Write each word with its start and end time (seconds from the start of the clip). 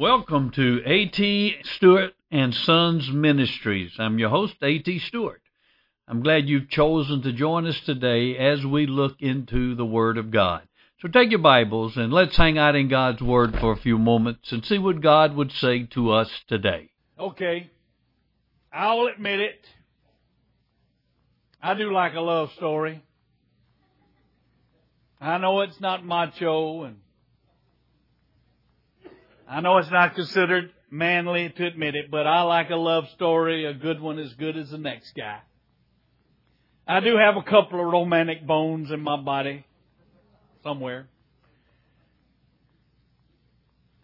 Welcome 0.00 0.50
to 0.52 0.80
A.T. 0.86 1.56
Stewart 1.76 2.14
and 2.30 2.54
Sons 2.54 3.10
Ministries. 3.10 3.92
I'm 3.98 4.18
your 4.18 4.30
host, 4.30 4.54
A.T. 4.62 4.98
Stewart. 5.00 5.42
I'm 6.08 6.22
glad 6.22 6.48
you've 6.48 6.70
chosen 6.70 7.20
to 7.20 7.34
join 7.34 7.66
us 7.66 7.78
today 7.84 8.34
as 8.38 8.64
we 8.64 8.86
look 8.86 9.20
into 9.20 9.74
the 9.74 9.84
Word 9.84 10.16
of 10.16 10.30
God. 10.30 10.62
So 11.02 11.08
take 11.08 11.28
your 11.28 11.40
Bibles 11.40 11.98
and 11.98 12.14
let's 12.14 12.34
hang 12.34 12.56
out 12.56 12.76
in 12.76 12.88
God's 12.88 13.20
Word 13.20 13.58
for 13.60 13.72
a 13.72 13.76
few 13.76 13.98
moments 13.98 14.52
and 14.52 14.64
see 14.64 14.78
what 14.78 15.02
God 15.02 15.36
would 15.36 15.52
say 15.52 15.84
to 15.88 16.12
us 16.12 16.30
today. 16.48 16.88
Okay, 17.18 17.68
I'll 18.72 19.06
admit 19.06 19.40
it. 19.40 19.66
I 21.62 21.74
do 21.74 21.92
like 21.92 22.14
a 22.14 22.22
love 22.22 22.52
story. 22.52 23.04
I 25.20 25.36
know 25.36 25.60
it's 25.60 25.78
not 25.78 26.06
macho 26.06 26.84
and 26.84 26.96
I 29.50 29.60
know 29.60 29.78
it's 29.78 29.90
not 29.90 30.14
considered 30.14 30.70
manly 30.92 31.50
to 31.50 31.66
admit 31.66 31.96
it, 31.96 32.08
but 32.08 32.24
I 32.24 32.42
like 32.42 32.70
a 32.70 32.76
love 32.76 33.08
story, 33.16 33.64
a 33.64 33.74
good 33.74 34.00
one 34.00 34.20
as 34.20 34.32
good 34.34 34.56
as 34.56 34.70
the 34.70 34.78
next 34.78 35.12
guy. 35.16 35.40
I 36.86 37.00
do 37.00 37.16
have 37.16 37.36
a 37.36 37.42
couple 37.42 37.80
of 37.80 37.92
romantic 37.92 38.46
bones 38.46 38.92
in 38.92 39.00
my 39.00 39.20
body 39.20 39.66
somewhere. 40.62 41.08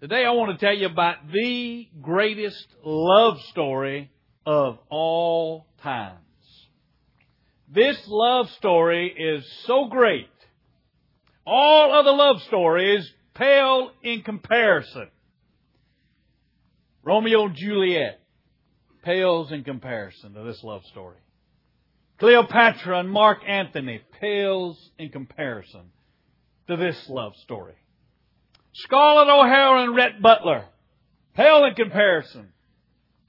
Today 0.00 0.24
I 0.24 0.30
want 0.30 0.58
to 0.58 0.66
tell 0.66 0.76
you 0.76 0.86
about 0.86 1.30
the 1.30 1.88
greatest 2.02 2.66
love 2.84 3.40
story 3.42 4.10
of 4.44 4.80
all 4.90 5.68
times. 5.80 6.18
This 7.72 7.96
love 8.08 8.50
story 8.50 9.14
is 9.16 9.48
so 9.64 9.86
great. 9.86 10.28
All 11.46 11.94
other 11.94 12.12
love 12.12 12.42
stories 12.42 13.08
pale 13.32 13.92
in 14.02 14.22
comparison. 14.22 15.08
Romeo 17.06 17.46
and 17.46 17.54
Juliet 17.54 18.18
pales 19.04 19.52
in 19.52 19.62
comparison 19.62 20.34
to 20.34 20.42
this 20.42 20.64
love 20.64 20.84
story. 20.86 21.18
Cleopatra 22.18 22.98
and 22.98 23.08
Mark 23.08 23.38
Antony 23.46 24.00
pales 24.20 24.90
in 24.98 25.10
comparison 25.10 25.92
to 26.66 26.76
this 26.76 27.08
love 27.08 27.36
story. 27.36 27.74
Scarlett 28.72 29.28
O'Hara 29.28 29.84
and 29.84 29.94
Rhett 29.94 30.20
Butler 30.20 30.64
pale 31.34 31.64
in 31.66 31.74
comparison 31.74 32.48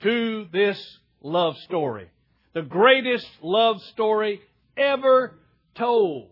to 0.02 0.48
this 0.52 0.98
love 1.22 1.56
story. 1.58 2.10
The 2.54 2.64
greatest 2.64 3.28
love 3.44 3.80
story 3.94 4.42
ever 4.76 5.38
told. 5.76 6.32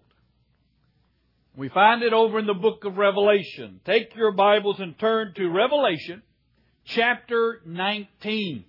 We 1.56 1.70
find 1.70 2.02
it 2.02 2.12
over 2.12 2.40
in 2.40 2.48
the 2.48 2.56
book 2.56 2.86
of 2.86 2.98
Revelation. 2.98 3.82
Take 3.86 4.16
your 4.16 4.32
Bibles 4.32 4.80
and 4.80 4.98
turn 4.98 5.36
to 5.36 5.48
Revelation 5.48 6.24
chapter 6.86 7.62
19. 7.66 8.66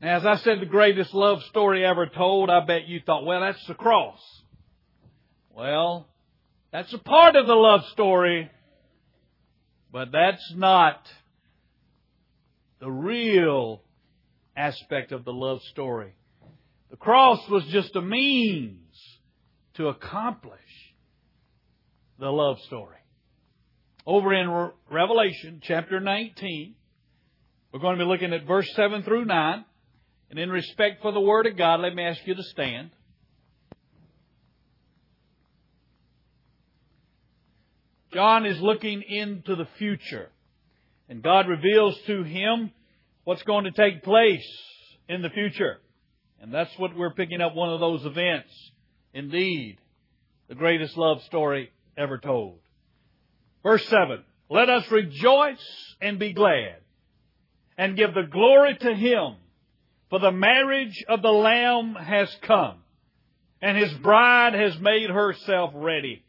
Now, 0.00 0.16
as 0.16 0.26
I 0.26 0.36
said, 0.36 0.60
the 0.60 0.66
greatest 0.66 1.14
love 1.14 1.42
story 1.44 1.84
ever 1.84 2.06
told, 2.06 2.50
I 2.50 2.64
bet 2.64 2.86
you 2.86 3.00
thought, 3.04 3.24
well, 3.24 3.40
that's 3.40 3.64
the 3.66 3.74
cross. 3.74 4.20
Well, 5.50 6.06
that's 6.70 6.92
a 6.92 6.98
part 6.98 7.36
of 7.36 7.46
the 7.46 7.54
love 7.54 7.84
story, 7.92 8.50
but 9.90 10.12
that's 10.12 10.52
not 10.54 11.00
the 12.78 12.90
real 12.90 13.82
aspect 14.56 15.12
of 15.12 15.24
the 15.24 15.32
love 15.32 15.62
story. 15.70 16.14
The 16.90 16.96
cross 16.96 17.40
was 17.48 17.64
just 17.66 17.96
a 17.96 18.02
means 18.02 18.94
to 19.74 19.88
accomplish 19.88 20.60
the 22.18 22.30
love 22.30 22.60
story 22.66 22.96
over 24.06 24.32
in 24.32 24.70
Revelation 24.90 25.60
chapter 25.62 25.98
19. 25.98 26.74
We're 27.72 27.80
going 27.80 27.98
to 27.98 28.04
be 28.04 28.08
looking 28.08 28.32
at 28.32 28.46
verse 28.46 28.70
7 28.74 29.02
through 29.02 29.24
9. 29.24 29.64
And 30.30 30.38
in 30.38 30.50
respect 30.50 31.02
for 31.02 31.12
the 31.12 31.20
Word 31.20 31.46
of 31.46 31.56
God, 31.56 31.80
let 31.80 31.94
me 31.94 32.04
ask 32.04 32.20
you 32.24 32.34
to 32.34 32.42
stand. 32.42 32.90
John 38.12 38.46
is 38.46 38.60
looking 38.60 39.02
into 39.02 39.56
the 39.56 39.68
future. 39.78 40.30
And 41.08 41.22
God 41.22 41.48
reveals 41.48 41.98
to 42.06 42.22
him 42.22 42.72
what's 43.24 43.42
going 43.42 43.64
to 43.64 43.72
take 43.72 44.02
place 44.02 44.46
in 45.08 45.22
the 45.22 45.30
future. 45.30 45.78
And 46.40 46.52
that's 46.52 46.76
what 46.78 46.96
we're 46.96 47.14
picking 47.14 47.40
up 47.40 47.54
one 47.54 47.70
of 47.70 47.80
those 47.80 48.04
events. 48.04 48.50
Indeed, 49.12 49.78
the 50.48 50.54
greatest 50.54 50.96
love 50.96 51.22
story 51.24 51.70
ever 51.96 52.18
told. 52.18 52.58
Verse 53.66 53.84
7. 53.88 54.22
Let 54.48 54.70
us 54.70 54.88
rejoice 54.92 55.96
and 56.00 56.20
be 56.20 56.32
glad 56.32 56.76
and 57.76 57.96
give 57.96 58.14
the 58.14 58.22
glory 58.22 58.76
to 58.76 58.94
Him 58.94 59.34
for 60.08 60.20
the 60.20 60.30
marriage 60.30 61.04
of 61.08 61.20
the 61.20 61.32
Lamb 61.32 61.96
has 61.96 62.32
come 62.42 62.76
and 63.60 63.76
His 63.76 63.92
bride 63.94 64.54
has 64.54 64.78
made 64.78 65.10
herself 65.10 65.72
ready. 65.74 66.22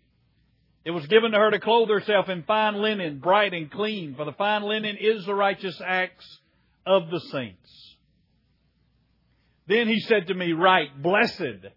It 0.84 0.90
was 0.90 1.06
given 1.06 1.34
to 1.34 1.38
her 1.38 1.52
to 1.52 1.60
clothe 1.60 1.90
herself 1.90 2.28
in 2.28 2.42
fine 2.42 2.82
linen, 2.82 3.20
bright 3.20 3.54
and 3.54 3.70
clean, 3.70 4.16
for 4.16 4.26
the 4.26 4.32
fine 4.32 4.64
linen 4.64 4.98
is 5.00 5.24
the 5.28 5.36
righteous 5.36 5.80
acts 5.86 6.40
of 6.88 7.12
the 7.12 7.20
saints. 7.20 7.96
Then 9.68 9.88
he 9.88 10.00
said 10.00 10.26
to 10.28 10.34
me, 10.34 10.54
Write, 10.54 11.04
blessed 11.04 11.68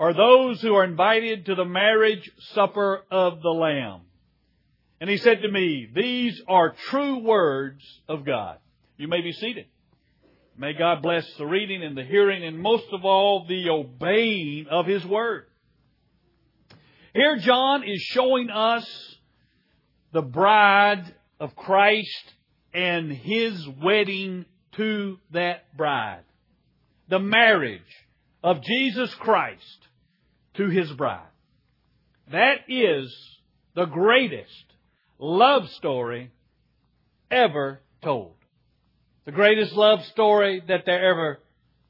are 0.00 0.14
those 0.14 0.62
who 0.62 0.74
are 0.74 0.84
invited 0.84 1.44
to 1.44 1.56
the 1.56 1.66
marriage 1.66 2.30
supper 2.54 3.02
of 3.10 3.42
the 3.42 3.50
Lamb. 3.50 4.00
And 5.04 5.10
he 5.10 5.18
said 5.18 5.42
to 5.42 5.50
me, 5.50 5.86
These 5.94 6.40
are 6.48 6.74
true 6.88 7.18
words 7.18 7.84
of 8.08 8.24
God. 8.24 8.56
You 8.96 9.06
may 9.06 9.20
be 9.20 9.32
seated. 9.32 9.66
May 10.56 10.72
God 10.72 11.02
bless 11.02 11.30
the 11.36 11.44
reading 11.44 11.82
and 11.82 11.94
the 11.94 12.04
hearing 12.04 12.42
and 12.42 12.58
most 12.58 12.86
of 12.90 13.04
all 13.04 13.44
the 13.46 13.68
obeying 13.68 14.66
of 14.70 14.86
His 14.86 15.04
Word. 15.04 15.44
Here 17.12 17.36
John 17.36 17.84
is 17.84 18.00
showing 18.00 18.48
us 18.48 18.88
the 20.12 20.22
bride 20.22 21.14
of 21.38 21.54
Christ 21.54 22.32
and 22.72 23.12
His 23.12 23.68
wedding 23.82 24.46
to 24.76 25.18
that 25.32 25.76
bride. 25.76 26.24
The 27.08 27.20
marriage 27.20 28.06
of 28.42 28.62
Jesus 28.62 29.14
Christ 29.16 29.86
to 30.54 30.70
His 30.70 30.90
bride. 30.92 31.28
That 32.32 32.60
is 32.68 33.14
the 33.74 33.84
greatest 33.84 34.64
love 35.24 35.70
story 35.70 36.30
ever 37.30 37.80
told. 38.02 38.34
The 39.24 39.32
greatest 39.32 39.72
love 39.72 40.04
story 40.06 40.62
that 40.68 40.82
there 40.84 41.10
ever 41.10 41.40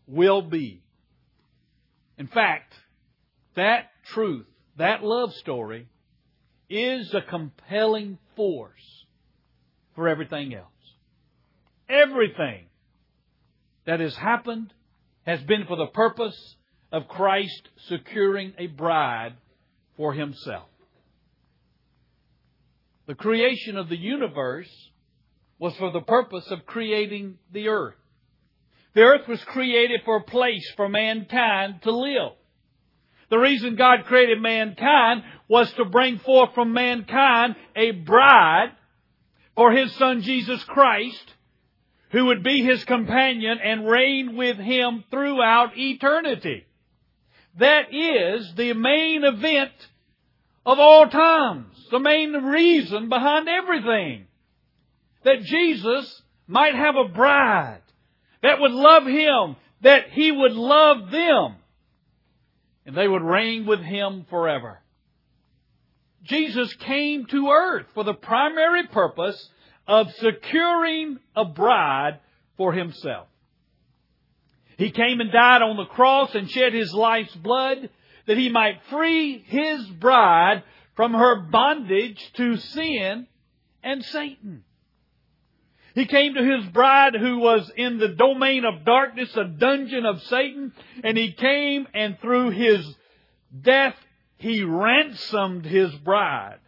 will 0.07 0.43
be. 0.43 0.83
In 2.17 2.29
fact, 2.29 2.73
that 3.57 3.91
truth, 4.05 4.47
that 4.77 5.03
love 5.03 5.33
story, 5.35 5.89
is 6.71 7.13
a 7.13 7.23
compelling 7.23 8.19
force 8.37 9.05
for 9.97 10.09
everything 10.09 10.55
else. 10.55 10.69
Everything 11.89 12.67
that 13.85 13.99
has 13.99 14.15
happened 14.15 14.73
has 15.27 15.41
been 15.43 15.67
for 15.67 15.77
the 15.77 15.87
purpose 15.87 16.57
of 16.93 17.09
Christ 17.09 17.69
securing 17.89 18.53
a 18.59 18.69
bride 18.69 19.35
for 19.97 20.15
himself. 20.15 20.69
The 23.07 23.15
creation 23.15 23.77
of 23.77 23.89
the 23.89 23.99
universe 23.99 24.71
was 25.59 25.77
for 25.77 25.91
the 25.93 26.01
purpose 26.01 26.51
of 26.51 26.67
creating 26.67 27.39
the 27.53 27.69
earth. 27.69 27.95
The 28.95 29.03
earth 29.03 29.29
was 29.29 29.43
created 29.45 30.01
for 30.05 30.17
a 30.17 30.25
place 30.25 30.71
for 30.77 30.89
mankind 30.89 31.83
to 31.83 31.91
live. 31.91 32.33
The 33.31 33.39
reason 33.39 33.77
God 33.77 34.05
created 34.07 34.41
mankind 34.41 35.23
was 35.49 35.73
to 35.75 35.85
bring 35.85 36.19
forth 36.19 36.55
from 36.55 36.73
mankind 36.73 37.57
a 37.75 37.91
bride 37.91 38.73
for 39.57 39.73
His 39.73 39.93
Son 39.97 40.23
Jesus 40.23 40.63
Christ, 40.65 41.35
who 42.11 42.27
would 42.27 42.43
be 42.43 42.63
His 42.63 42.85
companion 42.85 43.59
and 43.63 43.89
reign 43.89 44.37
with 44.37 44.57
Him 44.57 45.05
throughout 45.11 45.77
eternity. 45.77 46.65
That 47.59 47.93
is 47.93 48.55
the 48.55 48.73
main 48.75 49.25
event 49.25 49.73
of 50.65 50.79
all 50.79 51.09
times. 51.09 51.74
The 51.91 51.99
main 51.99 52.33
reason 52.33 53.09
behind 53.09 53.49
everything. 53.49 54.27
That 55.25 55.43
Jesus 55.43 56.23
might 56.47 56.75
have 56.75 56.97
a 56.97 57.09
bride 57.09 57.81
that 58.43 58.61
would 58.61 58.73
love 58.73 59.07
Him, 59.07 59.57
that 59.83 60.11
He 60.11 60.31
would 60.31 60.53
love 60.53 61.11
them, 61.11 61.57
and 62.85 62.95
they 62.95 63.09
would 63.09 63.23
reign 63.23 63.65
with 63.65 63.81
Him 63.81 64.27
forever. 64.29 64.81
Jesus 66.23 66.73
came 66.75 67.27
to 67.27 67.49
earth 67.49 67.87
for 67.95 68.05
the 68.05 68.15
primary 68.15 68.87
purpose 68.87 69.51
of 69.87 70.13
securing 70.15 71.19
a 71.35 71.45
bride 71.45 72.21
for 72.57 72.73
Himself. 72.73 73.29
He 74.77 74.91
came 74.91 75.21
and 75.21 75.33
died 75.33 75.63
on 75.63 75.77
the 75.77 75.87
cross 75.87 76.35
and 76.35 76.51
shed 76.51 76.75
His 76.75 76.93
life's 76.93 77.35
blood 77.37 77.89
that 78.27 78.39
he 78.39 78.49
might 78.49 78.81
free 78.91 79.45
his 79.47 79.87
bride 79.87 80.63
from 80.95 81.15
her 81.15 81.43
bondage 81.43 82.33
to 82.35 82.57
sin 82.57 83.27
and 83.83 84.05
Satan. 84.05 84.65
He 85.95 86.07
came 86.07 86.35
to 86.35 86.43
his 86.43 86.67
bride 86.73 87.15
who 87.15 87.39
was 87.39 87.71
in 87.77 87.99
the 87.99 88.09
domain 88.09 88.65
of 88.65 88.85
darkness, 88.85 89.37
a 89.37 89.45
dungeon 89.45 90.05
of 90.05 90.23
Satan, 90.23 90.73
and 91.05 91.17
he 91.17 91.33
came 91.33 91.87
and 91.95 92.19
through 92.19 92.51
his 92.51 92.85
death, 93.63 93.95
he 94.37 94.65
ransomed 94.65 95.65
his 95.65 95.95
bride 95.95 96.59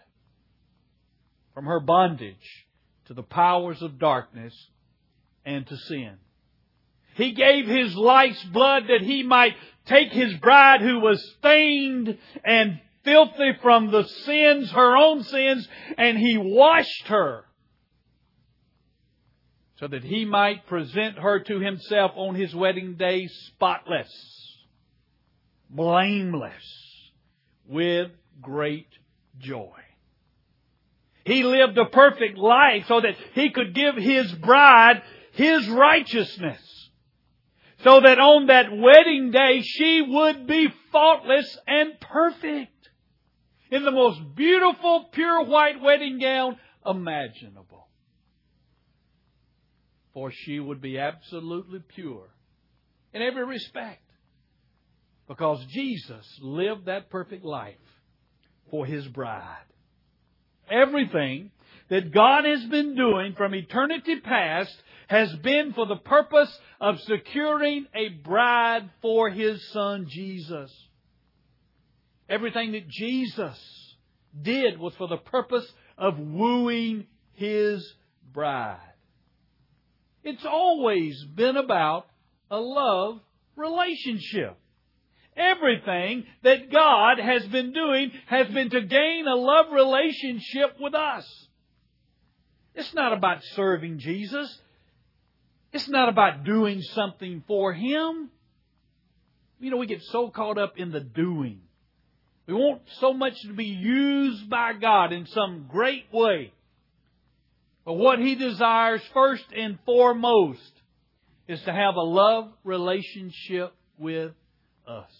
from 1.55 1.67
her 1.67 1.81
bondage 1.81 2.67
to 3.07 3.15
the 3.15 3.23
powers 3.23 3.83
of 3.83 3.99
darkness 3.99 4.55
and 5.45 5.67
to 5.67 5.77
sin. 5.77 6.17
He 7.15 7.33
gave 7.33 7.67
his 7.67 7.97
life's 7.97 8.45
blood 8.45 8.85
that 8.89 9.01
he 9.01 9.23
might 9.23 9.55
take 9.87 10.13
his 10.13 10.35
bride 10.35 10.83
who 10.83 11.01
was 11.01 11.35
stained 11.39 12.19
and 12.45 12.79
filthy 13.07 13.53
from 13.63 13.91
the 13.91 14.03
sins, 14.03 14.71
her 14.73 14.97
own 14.97 15.23
sins, 15.23 15.67
and 15.97 16.19
he 16.19 16.37
washed 16.37 17.07
her 17.07 17.45
so 19.77 19.87
that 19.87 20.05
he 20.05 20.25
might 20.25 20.67
present 20.67 21.19
her 21.19 21.39
to 21.41 21.61
himself 21.61 22.13
on 22.17 22.35
his 22.35 22.55
wedding 22.55 22.97
day 22.97 23.29
spotless, 23.29 24.11
blameless, 25.71 26.53
with 27.67 28.11
great 28.43 28.89
joy. 29.39 29.73
He 31.25 31.43
lived 31.43 31.79
a 31.79 31.87
perfect 31.87 32.39
life 32.39 32.85
so 32.87 33.01
that 33.01 33.17
he 33.35 33.51
could 33.51 33.75
give 33.75 33.97
his 33.97 34.33
bride 34.33 35.03
his 35.33 35.69
righteousness. 35.69 36.61
So 37.85 38.01
that 38.01 38.19
on 38.19 38.47
that 38.47 38.67
wedding 38.73 39.31
day 39.31 39.63
she 39.63 40.03
would 40.03 40.47
be 40.47 40.69
faultless 40.91 41.59
and 41.67 42.01
perfect. 42.01 42.73
In 43.71 43.85
the 43.85 43.91
most 43.91 44.21
beautiful, 44.35 45.09
pure 45.13 45.45
white 45.45 45.81
wedding 45.81 46.19
gown 46.21 46.57
imaginable 46.85 47.87
for 50.17 50.33
she 50.33 50.59
would 50.59 50.81
be 50.81 50.99
absolutely 50.99 51.79
pure 51.95 52.31
in 53.13 53.21
every 53.21 53.45
respect. 53.45 54.01
Because 55.29 55.63
Jesus 55.67 56.25
lived 56.41 56.87
that 56.87 57.11
perfect 57.11 57.45
life 57.45 57.75
for 58.71 58.87
His 58.87 59.07
bride. 59.09 59.67
Everything 60.71 61.51
that 61.91 62.15
God 62.15 62.47
has 62.47 62.65
been 62.65 62.97
doing 62.97 63.35
from 63.37 63.55
eternity 63.55 64.19
past 64.21 64.75
has 65.09 65.31
been 65.43 65.75
for 65.75 65.85
the 65.85 65.97
purpose 65.97 66.59
of 66.81 66.99
securing 67.01 67.85
a 67.95 68.09
bride 68.09 68.89
for 69.03 69.29
His 69.29 69.63
Son 69.71 70.07
Jesus. 70.09 70.73
Everything 72.29 72.73
that 72.73 72.89
Jesus 72.89 73.59
did 74.41 74.79
was 74.79 74.95
for 74.97 75.09
the 75.09 75.17
purpose 75.17 75.67
of 75.97 76.19
wooing 76.19 77.07
His 77.35 77.95
bride. 78.33 78.81
It's 80.25 80.45
always 80.45 81.25
been 81.25 81.57
about 81.57 82.07
a 82.51 82.59
love 82.59 83.21
relationship. 83.55 84.57
Everything 85.37 86.25
that 86.43 86.73
God 86.73 87.19
has 87.19 87.47
been 87.47 87.73
doing 87.73 88.11
has 88.27 88.49
been 88.49 88.71
to 88.71 88.81
gain 88.81 89.27
a 89.27 89.37
love 89.37 89.67
relationship 89.73 90.77
with 90.81 90.95
us. 90.95 91.25
It's 92.75 92.93
not 92.95 93.13
about 93.13 93.39
serving 93.55 93.99
Jesus. 93.99 94.61
It's 95.73 95.89
not 95.89 96.09
about 96.09 96.45
doing 96.45 96.81
something 96.81 97.45
for 97.47 97.73
Him. 97.73 98.31
You 99.61 99.71
know, 99.71 99.77
we 99.77 99.87
get 99.87 100.03
so 100.03 100.29
caught 100.31 100.59
up 100.59 100.79
in 100.79 100.91
the 100.91 101.01
doing. 101.01 101.61
We 102.47 102.55
want 102.55 102.83
so 103.01 103.13
much 103.13 103.35
to 103.43 103.53
be 103.53 103.65
used 103.65 104.49
by 104.49 104.73
God 104.75 105.13
in 105.13 105.27
some 105.27 105.67
great 105.69 106.05
way. 106.13 106.53
But 107.85 107.95
what 107.95 108.19
he 108.19 108.35
desires 108.35 109.03
first 109.13 109.45
and 109.57 109.79
foremost 109.85 110.73
is 111.49 111.61
to 111.63 111.73
have 111.73 111.97
a 111.97 112.03
love 112.03 112.53
relationship 112.65 113.73
with 113.99 114.33
us. 114.87 115.11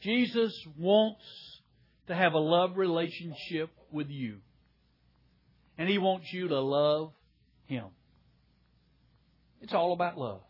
Jesus 0.00 0.52
wants 0.78 1.22
to 2.08 2.14
have 2.14 2.34
a 2.34 2.38
love 2.38 2.76
relationship 2.76 3.70
with 3.90 4.10
you. 4.10 4.38
And 5.78 5.88
he 5.88 5.98
wants 5.98 6.26
you 6.32 6.48
to 6.48 6.60
love 6.60 7.12
him. 7.66 7.86
It's 9.62 9.72
all 9.72 9.92
about 9.92 10.18
love. 10.18 10.42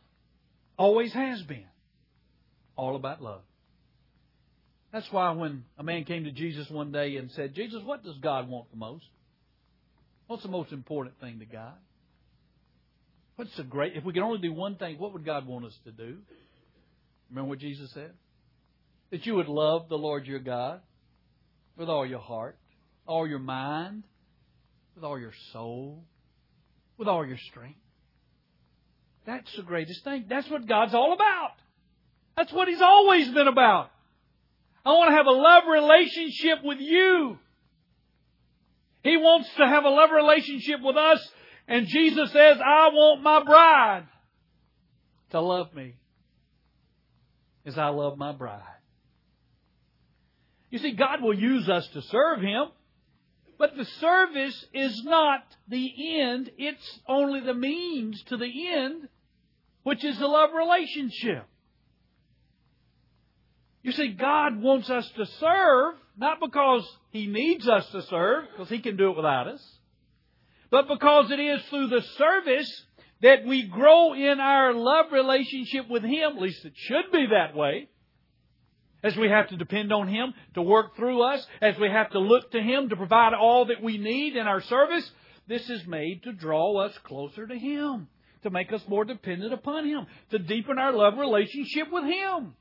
Always 0.76 1.12
has 1.12 1.40
been. 1.42 1.66
All 2.76 2.96
about 2.96 3.22
love. 3.22 3.42
That's 4.94 5.10
why 5.10 5.32
when 5.32 5.64
a 5.76 5.82
man 5.82 6.04
came 6.04 6.22
to 6.22 6.30
Jesus 6.30 6.70
one 6.70 6.92
day 6.92 7.16
and 7.16 7.28
said, 7.32 7.52
Jesus, 7.52 7.82
what 7.82 8.04
does 8.04 8.16
God 8.18 8.48
want 8.48 8.70
the 8.70 8.76
most? 8.76 9.04
What's 10.28 10.44
the 10.44 10.48
most 10.48 10.70
important 10.70 11.18
thing 11.18 11.40
to 11.40 11.44
God? 11.44 11.74
What's 13.34 13.56
the 13.56 13.64
great? 13.64 13.96
If 13.96 14.04
we 14.04 14.12
could 14.12 14.22
only 14.22 14.38
do 14.38 14.52
one 14.52 14.76
thing, 14.76 14.96
what 15.00 15.12
would 15.12 15.24
God 15.24 15.48
want 15.48 15.64
us 15.64 15.76
to 15.86 15.90
do? 15.90 16.18
Remember 17.28 17.48
what 17.48 17.58
Jesus 17.58 17.90
said? 17.92 18.12
That 19.10 19.26
you 19.26 19.34
would 19.34 19.48
love 19.48 19.88
the 19.88 19.98
Lord 19.98 20.28
your 20.28 20.38
God 20.38 20.80
with 21.76 21.88
all 21.88 22.06
your 22.06 22.20
heart, 22.20 22.56
all 23.04 23.26
your 23.26 23.40
mind, 23.40 24.04
with 24.94 25.02
all 25.02 25.18
your 25.18 25.34
soul, 25.52 26.04
with 26.98 27.08
all 27.08 27.26
your 27.26 27.38
strength. 27.50 27.80
That's 29.26 29.56
the 29.56 29.62
greatest 29.62 30.04
thing. 30.04 30.26
That's 30.28 30.48
what 30.48 30.68
God's 30.68 30.94
all 30.94 31.14
about. 31.14 31.54
That's 32.36 32.52
what 32.52 32.68
He's 32.68 32.80
always 32.80 33.28
been 33.30 33.48
about. 33.48 33.90
I 34.84 34.90
want 34.90 35.10
to 35.10 35.16
have 35.16 35.26
a 35.26 35.30
love 35.30 35.64
relationship 35.66 36.58
with 36.62 36.78
you. 36.78 37.38
He 39.02 39.16
wants 39.16 39.48
to 39.56 39.66
have 39.66 39.84
a 39.84 39.88
love 39.88 40.10
relationship 40.10 40.80
with 40.82 40.96
us. 40.96 41.26
And 41.66 41.86
Jesus 41.86 42.30
says, 42.32 42.58
I 42.60 42.88
want 42.88 43.22
my 43.22 43.42
bride 43.42 44.04
to 45.30 45.40
love 45.40 45.74
me 45.74 45.94
as 47.64 47.78
I 47.78 47.88
love 47.88 48.18
my 48.18 48.32
bride. 48.32 48.60
You 50.70 50.78
see, 50.78 50.92
God 50.92 51.22
will 51.22 51.38
use 51.38 51.68
us 51.68 51.86
to 51.88 52.02
serve 52.02 52.40
Him, 52.40 52.66
but 53.58 53.76
the 53.76 53.84
service 53.84 54.66
is 54.74 55.02
not 55.04 55.44
the 55.68 56.20
end. 56.20 56.50
It's 56.58 57.00
only 57.06 57.40
the 57.40 57.54
means 57.54 58.22
to 58.24 58.36
the 58.36 58.68
end, 58.68 59.08
which 59.82 60.04
is 60.04 60.18
the 60.18 60.26
love 60.26 60.50
relationship. 60.52 61.46
You 63.84 63.92
see, 63.92 64.08
God 64.08 64.62
wants 64.62 64.88
us 64.88 65.06
to 65.16 65.26
serve, 65.26 65.94
not 66.16 66.40
because 66.40 66.88
He 67.10 67.26
needs 67.26 67.68
us 67.68 67.86
to 67.90 68.00
serve, 68.02 68.46
because 68.50 68.70
He 68.70 68.78
can 68.78 68.96
do 68.96 69.10
it 69.10 69.16
without 69.16 69.46
us, 69.46 69.62
but 70.70 70.88
because 70.88 71.30
it 71.30 71.38
is 71.38 71.62
through 71.66 71.88
the 71.88 72.00
service 72.16 72.82
that 73.20 73.44
we 73.44 73.66
grow 73.68 74.14
in 74.14 74.40
our 74.40 74.72
love 74.72 75.12
relationship 75.12 75.88
with 75.90 76.02
Him. 76.02 76.32
At 76.36 76.40
least 76.40 76.64
it 76.64 76.72
should 76.74 77.12
be 77.12 77.26
that 77.30 77.54
way. 77.54 77.88
As 79.02 79.14
we 79.16 79.28
have 79.28 79.50
to 79.50 79.56
depend 79.56 79.92
on 79.92 80.08
Him 80.08 80.32
to 80.54 80.62
work 80.62 80.96
through 80.96 81.22
us, 81.22 81.46
as 81.60 81.78
we 81.78 81.90
have 81.90 82.10
to 82.12 82.18
look 82.18 82.52
to 82.52 82.62
Him 82.62 82.88
to 82.88 82.96
provide 82.96 83.34
all 83.34 83.66
that 83.66 83.82
we 83.82 83.98
need 83.98 84.34
in 84.34 84.46
our 84.46 84.62
service, 84.62 85.08
this 85.46 85.68
is 85.68 85.86
made 85.86 86.22
to 86.22 86.32
draw 86.32 86.78
us 86.78 86.96
closer 87.04 87.46
to 87.46 87.54
Him, 87.54 88.08
to 88.44 88.50
make 88.50 88.72
us 88.72 88.82
more 88.88 89.04
dependent 89.04 89.52
upon 89.52 89.86
Him, 89.86 90.06
to 90.30 90.38
deepen 90.38 90.78
our 90.78 90.92
love 90.92 91.18
relationship 91.18 91.92
with 91.92 92.04
Him. 92.04 92.54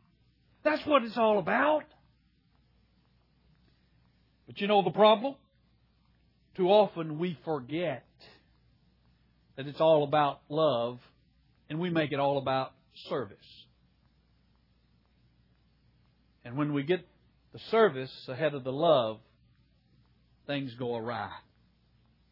That's 0.64 0.86
what 0.86 1.04
it's 1.04 1.18
all 1.18 1.40
about. 1.40 1.84
But 4.48 4.60
you 4.60 4.68
know 4.68 4.82
the 4.84 4.92
problem? 4.92 5.36
Too 6.56 6.68
often 6.68 7.20
we 7.20 7.38
forget 7.44 8.06
that 9.56 9.68
it's 9.68 9.82
all 9.82 10.04
about 10.04 10.42
love 10.50 11.00
and 11.70 11.80
we 11.80 11.90
make 11.90 12.12
it 12.12 12.20
all 12.20 12.38
about 12.38 12.74
service. 13.10 13.38
And 16.46 16.58
when 16.58 16.74
we 16.74 16.84
get 16.84 17.06
the 17.54 17.60
service 17.72 18.12
ahead 18.28 18.54
of 18.54 18.64
the 18.64 18.72
love, 18.72 19.20
things 20.46 20.74
go 20.76 20.96
awry. 20.96 21.32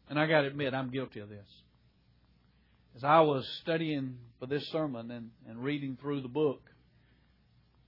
And 0.08 0.18
I 0.18 0.26
got 0.26 0.42
to 0.42 0.48
admit, 0.48 0.74
I'm 0.74 0.90
guilty 0.90 1.20
of 1.20 1.28
this. 1.28 1.46
As 2.96 3.04
I 3.04 3.20
was 3.20 3.48
studying 3.62 4.18
for 4.38 4.46
this 4.46 4.66
sermon 4.68 5.10
and, 5.10 5.30
and 5.48 5.64
reading 5.64 5.96
through 6.00 6.20
the 6.20 6.28
book, 6.28 6.60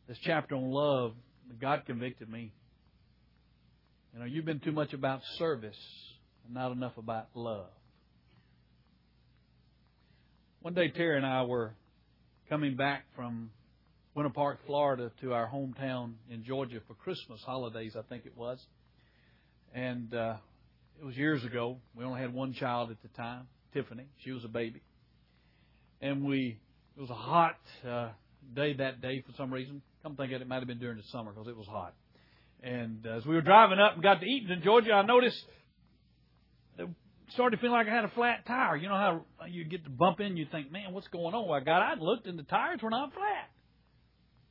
this 0.07 0.19
chapter 0.23 0.55
on 0.55 0.71
love, 0.71 1.13
God 1.61 1.83
convicted 1.87 2.29
me. 2.29 2.53
You 4.13 4.21
know, 4.21 4.27
you've 4.27 4.45
been 4.45 4.61
too 4.61 4.73
much 4.73 4.93
about 4.93 5.21
service 5.39 5.79
and 6.45 6.55
not 6.55 6.73
enough 6.73 6.97
about 6.97 7.29
love. 7.35 7.67
One 10.61 10.75
day, 10.75 10.89
Terry 10.91 11.17
and 11.17 11.27
I 11.27 11.43
were 11.43 11.75
coming 12.49 12.77
back 12.77 13.05
from 13.17 13.51
Winter 14.15 14.31
Park, 14.31 14.61
Florida, 14.67 15.11
to 15.21 15.33
our 15.33 15.49
hometown 15.49 16.13
in 16.31 16.45
Georgia 16.45 16.81
for 16.87 16.95
Christmas 16.95 17.41
holidays, 17.45 17.97
I 17.99 18.03
think 18.03 18.27
it 18.27 18.37
was. 18.37 18.65
And 19.75 20.15
uh, 20.15 20.37
it 21.01 21.05
was 21.05 21.17
years 21.17 21.45
ago. 21.45 21.79
We 21.97 22.05
only 22.05 22.21
had 22.21 22.33
one 22.33 22.53
child 22.53 22.91
at 22.91 23.03
the 23.03 23.09
time, 23.09 23.49
Tiffany. 23.73 24.07
She 24.23 24.31
was 24.31 24.45
a 24.45 24.49
baby. 24.49 24.83
And 26.01 26.25
we, 26.25 26.59
it 26.97 27.01
was 27.01 27.11
a 27.11 27.15
hot 27.15 27.57
uh, 27.87 28.11
day 28.55 28.75
that 28.75 29.01
day 29.01 29.23
for 29.27 29.33
some 29.37 29.53
reason. 29.53 29.83
Come 30.05 30.17
think 30.17 30.33
of 30.33 30.37
it, 30.37 30.43
it 30.43 30.49
might 30.49 30.59
have 30.59 30.69
been 30.69 30.79
during 30.79 30.99
the 30.99 31.03
summer 31.05 31.33
because 31.33 31.49
it 31.49 31.57
was 31.57 31.67
hot. 31.67 31.95
And 32.63 33.07
as 33.07 33.25
we 33.25 33.35
were 33.35 33.41
driving 33.41 33.79
up 33.79 33.95
and 33.95 34.03
got 34.03 34.21
to 34.21 34.27
Eatonton, 34.27 34.63
Georgia, 34.63 34.93
I 34.93 35.03
noticed 35.03 35.43
it 36.79 36.89
started 37.31 37.59
feeling 37.61 37.73
like 37.73 37.89
I 37.89 37.95
had 37.95 38.05
a 38.05 38.11
flat 38.11 38.47
tire. 38.47 38.77
You 38.77 38.89
know 38.89 38.95
how 38.95 39.25
you 39.49 39.65
get 39.65 39.83
to 39.85 39.91
bump 39.91 40.21
in, 40.21 40.37
you 40.37 40.47
think, 40.53 40.71
man, 40.71 40.93
what's 40.93 41.09
going 41.09 41.35
on? 41.35 41.49
Well, 41.49 41.59
I 41.59 41.61
got 41.61 41.81
out 41.81 41.95
and 41.95 42.03
looked, 42.03 42.27
and 42.27 42.39
the 42.39 42.43
tires 42.43 42.81
were 42.83 42.91
not 42.91 43.15
flat. 43.15 43.49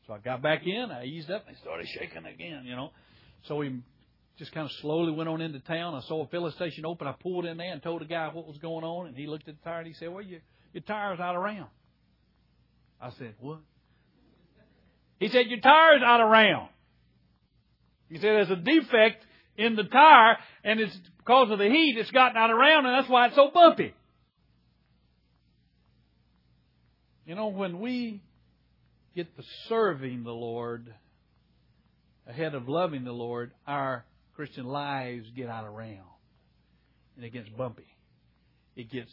So 0.08 0.14
I 0.14 0.18
got 0.18 0.42
back 0.42 0.66
in, 0.66 0.90
I 0.92 1.06
eased 1.06 1.30
up, 1.30 1.46
and 1.48 1.56
they 1.56 1.60
started 1.62 1.88
shaking 1.88 2.26
again, 2.26 2.64
you 2.66 2.76
know. 2.76 2.90
So 3.48 3.58
we 3.58 3.80
just 4.40 4.52
kind 4.54 4.66
of 4.66 4.72
slowly 4.82 5.12
went 5.12 5.30
on 5.30 5.40
into 5.40 5.60
town. 5.60 5.94
I 5.94 6.02
saw 6.08 6.24
a 6.24 6.28
filling 6.28 6.52
station 6.54 6.86
open. 6.86 7.08
I 7.08 7.14
pulled 7.22 7.46
in 7.46 7.58
there 7.58 7.72
and 7.72 7.82
told 7.82 8.02
the 8.02 8.06
guy 8.06 8.28
what 8.34 8.48
was 8.48 8.58
going 8.58 8.84
on, 8.84 9.08
and 9.08 9.16
he 9.16 9.28
looked 9.28 9.48
at 9.48 9.56
the 9.56 9.64
tire 9.64 9.80
and 9.80 9.88
he 9.88 9.94
said, 9.94 10.10
well, 10.10 10.24
your, 10.24 10.40
your 10.74 10.82
tire's 10.82 11.20
out 11.20 11.36
of 11.36 11.44
round. 11.44 11.70
I 13.00 13.12
said, 13.20 13.36
what? 13.40 13.60
He 15.24 15.30
said, 15.30 15.48
your 15.48 15.62
tire's 15.62 16.01
out 16.03 16.20
of 16.20 16.30
round. 16.30 16.68
He 18.10 18.15
said, 18.15 18.24
there's 18.24 18.50
a 18.50 18.58
defect 18.58 19.24
in 19.56 19.77
the 19.77 19.86
tire, 19.86 20.36
and 20.65 20.82
it's 20.82 20.94
because 21.18 21.50
of 21.50 21.60
the 21.60 21.70
heat, 21.70 21.96
it's 21.98 22.12
gotten 22.12 22.36
out 22.36 22.50
of 22.50 22.58
round, 22.58 22.86
and 22.86 22.94
that's 22.94 23.10
why 23.10 23.27
it's 23.27 23.36
so 23.36 23.50
bumpy. 23.53 23.94
You 27.25 27.36
know, 27.36 27.48
when 27.48 27.80
we 27.80 28.22
get 29.15 29.34
to 29.38 29.44
serving 29.70 30.25
the 30.25 30.34
Lord 30.34 30.94
ahead 32.27 32.53
of 32.53 32.68
loving 32.68 33.06
the 33.06 33.13
Lord, 33.13 33.53
our 33.65 34.03
Christian 34.36 34.65
lives 34.65 35.25
get 35.38 35.48
out 35.48 35.65
of 35.65 35.72
round. 35.72 36.00
And 37.15 37.24
it 37.24 37.32
gets 37.32 37.48
bumpy. 37.48 37.88
It 38.75 38.92
gets 38.92 39.12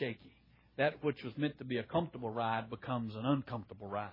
shaky. 0.00 0.34
That 0.76 1.04
which 1.04 1.22
was 1.22 1.34
meant 1.36 1.56
to 1.58 1.64
be 1.64 1.78
a 1.78 1.84
comfortable 1.84 2.30
ride 2.30 2.68
becomes 2.68 3.14
an 3.14 3.24
uncomfortable 3.24 3.86
ride. 3.86 4.10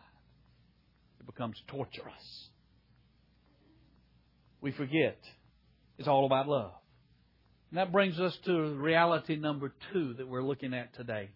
It 1.24 1.26
becomes 1.26 1.62
torturous. 1.68 2.50
We 4.62 4.72
forget 4.72 5.18
it's 5.98 6.08
all 6.08 6.26
about 6.26 6.48
love. 6.48 6.72
And 7.72 7.80
that 7.80 7.92
brings 7.92 8.20
us 8.20 8.38
to 8.46 8.76
reality 8.76 9.36
number 9.36 9.74
two 9.92 10.16
that 10.16 10.28
we're 10.28 10.44
looking 10.44 10.74
at 10.74 10.94
today. 10.96 11.30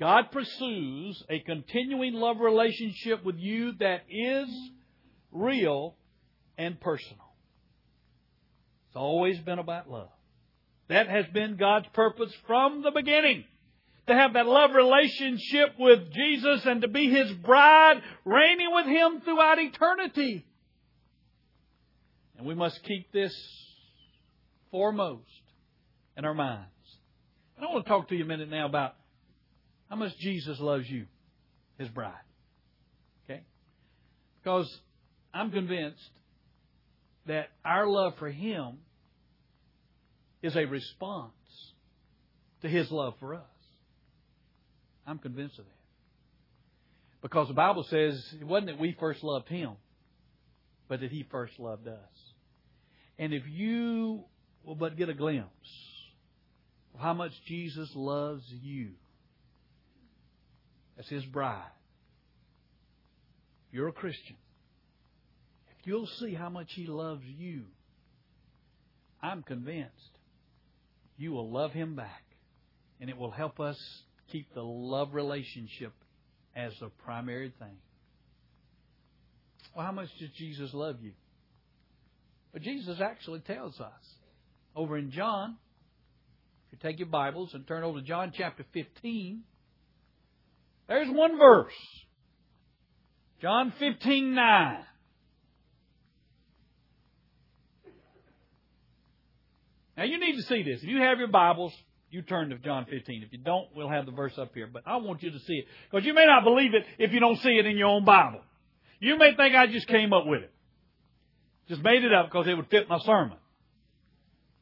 God 0.00 0.32
pursues 0.32 1.22
a 1.28 1.40
continuing 1.40 2.14
love 2.14 2.40
relationship 2.40 3.22
with 3.24 3.36
you 3.36 3.72
that 3.80 4.02
is 4.08 4.48
real 5.30 5.94
and 6.56 6.80
personal. 6.80 7.34
It's 8.88 8.96
always 8.96 9.38
been 9.38 9.58
about 9.58 9.90
love. 9.90 10.08
That 10.88 11.08
has 11.08 11.26
been 11.32 11.56
God's 11.56 11.86
purpose 11.92 12.32
from 12.46 12.82
the 12.82 12.90
beginning. 12.90 13.44
To 14.08 14.14
have 14.14 14.32
that 14.32 14.46
love 14.46 14.72
relationship 14.74 15.74
with 15.78 16.12
Jesus 16.12 16.66
and 16.66 16.82
to 16.82 16.88
be 16.88 17.08
His 17.08 17.30
bride, 17.32 18.02
reigning 18.24 18.68
with 18.72 18.86
Him 18.86 19.20
throughout 19.20 19.58
eternity. 19.60 20.44
And 22.36 22.46
we 22.46 22.54
must 22.54 22.82
keep 22.82 23.12
this 23.12 23.32
foremost 24.72 25.22
in 26.16 26.24
our 26.24 26.34
minds. 26.34 26.66
And 27.56 27.64
I 27.64 27.70
want 27.70 27.84
to 27.84 27.88
talk 27.88 28.08
to 28.08 28.16
you 28.16 28.24
a 28.24 28.26
minute 28.26 28.50
now 28.50 28.66
about 28.66 28.96
how 29.88 29.94
much 29.94 30.16
Jesus 30.18 30.58
loves 30.58 30.90
you, 30.90 31.06
His 31.78 31.88
bride. 31.88 32.12
Okay? 33.24 33.42
Because 34.42 34.68
I'm 35.32 35.52
convinced 35.52 36.10
that 37.26 37.50
our 37.64 37.86
love 37.86 38.14
for 38.18 38.30
Him 38.30 38.78
is 40.42 40.56
a 40.56 40.64
response 40.64 41.32
to 42.62 42.68
His 42.68 42.90
love 42.90 43.14
for 43.20 43.34
us. 43.34 43.51
I'm 45.06 45.18
convinced 45.18 45.58
of 45.58 45.64
that. 45.64 45.72
Because 47.22 47.48
the 47.48 47.54
Bible 47.54 47.84
says 47.88 48.22
it 48.40 48.44
wasn't 48.44 48.66
that 48.66 48.80
we 48.80 48.96
first 48.98 49.22
loved 49.22 49.48
Him, 49.48 49.72
but 50.88 51.00
that 51.00 51.10
He 51.10 51.26
first 51.30 51.58
loved 51.58 51.86
us. 51.86 51.98
And 53.18 53.32
if 53.32 53.42
you 53.48 54.24
will 54.64 54.74
but 54.74 54.96
get 54.96 55.08
a 55.08 55.14
glimpse 55.14 55.48
of 56.94 57.00
how 57.00 57.14
much 57.14 57.32
Jesus 57.46 57.90
loves 57.94 58.42
you 58.48 58.90
as 60.98 61.06
His 61.06 61.24
bride, 61.24 61.62
you're 63.70 63.88
a 63.88 63.92
Christian, 63.92 64.36
if 65.70 65.86
you'll 65.86 66.08
see 66.18 66.34
how 66.34 66.48
much 66.48 66.72
He 66.74 66.86
loves 66.86 67.24
you, 67.24 67.62
I'm 69.22 69.42
convinced 69.42 70.18
you 71.16 71.32
will 71.32 71.50
love 71.50 71.72
Him 71.72 71.94
back. 71.94 72.24
And 73.00 73.10
it 73.10 73.16
will 73.16 73.30
help 73.32 73.58
us 73.58 73.76
keep 74.32 74.52
the 74.54 74.62
love 74.62 75.12
relationship 75.12 75.92
as 76.56 76.72
the 76.80 76.88
primary 77.04 77.52
thing. 77.58 77.76
Well, 79.76 79.86
how 79.86 79.92
much 79.92 80.08
does 80.18 80.30
Jesus 80.30 80.72
love 80.74 80.96
you? 81.02 81.12
But 82.52 82.62
Jesus 82.62 83.00
actually 83.00 83.40
tells 83.40 83.78
us 83.80 83.92
over 84.74 84.96
in 84.98 85.10
John, 85.10 85.56
if 86.66 86.72
you 86.72 86.88
take 86.88 86.98
your 86.98 87.08
Bibles 87.08 87.54
and 87.54 87.66
turn 87.66 87.84
over 87.84 88.00
to 88.00 88.04
John 88.04 88.32
chapter 88.34 88.64
15, 88.72 89.42
there's 90.88 91.08
one 91.10 91.38
verse. 91.38 91.72
John 93.40 93.72
15, 93.78 94.34
9. 94.34 94.76
Now 99.96 100.04
you 100.04 100.18
need 100.18 100.36
to 100.36 100.42
see 100.42 100.62
this. 100.62 100.82
If 100.82 100.88
you 100.88 100.98
have 100.98 101.18
your 101.18 101.28
Bibles, 101.28 101.72
you 102.12 102.22
turn 102.22 102.50
to 102.50 102.58
John 102.58 102.86
15. 102.88 103.22
If 103.22 103.32
you 103.32 103.38
don't, 103.38 103.68
we'll 103.74 103.88
have 103.88 104.06
the 104.06 104.12
verse 104.12 104.36
up 104.38 104.52
here. 104.54 104.68
But 104.70 104.82
I 104.86 104.96
want 104.98 105.22
you 105.22 105.30
to 105.30 105.38
see 105.40 105.54
it. 105.54 105.66
Because 105.90 106.06
you 106.06 106.12
may 106.12 106.26
not 106.26 106.44
believe 106.44 106.74
it 106.74 106.84
if 106.98 107.12
you 107.12 107.20
don't 107.20 107.40
see 107.40 107.58
it 107.58 107.66
in 107.66 107.76
your 107.76 107.88
own 107.88 108.04
Bible. 108.04 108.42
You 109.00 109.18
may 109.18 109.34
think 109.34 109.54
I 109.54 109.66
just 109.66 109.88
came 109.88 110.12
up 110.12 110.26
with 110.26 110.42
it. 110.42 110.52
Just 111.68 111.82
made 111.82 112.04
it 112.04 112.12
up 112.12 112.26
because 112.26 112.46
it 112.46 112.54
would 112.54 112.68
fit 112.68 112.88
my 112.88 112.98
sermon. 112.98 113.38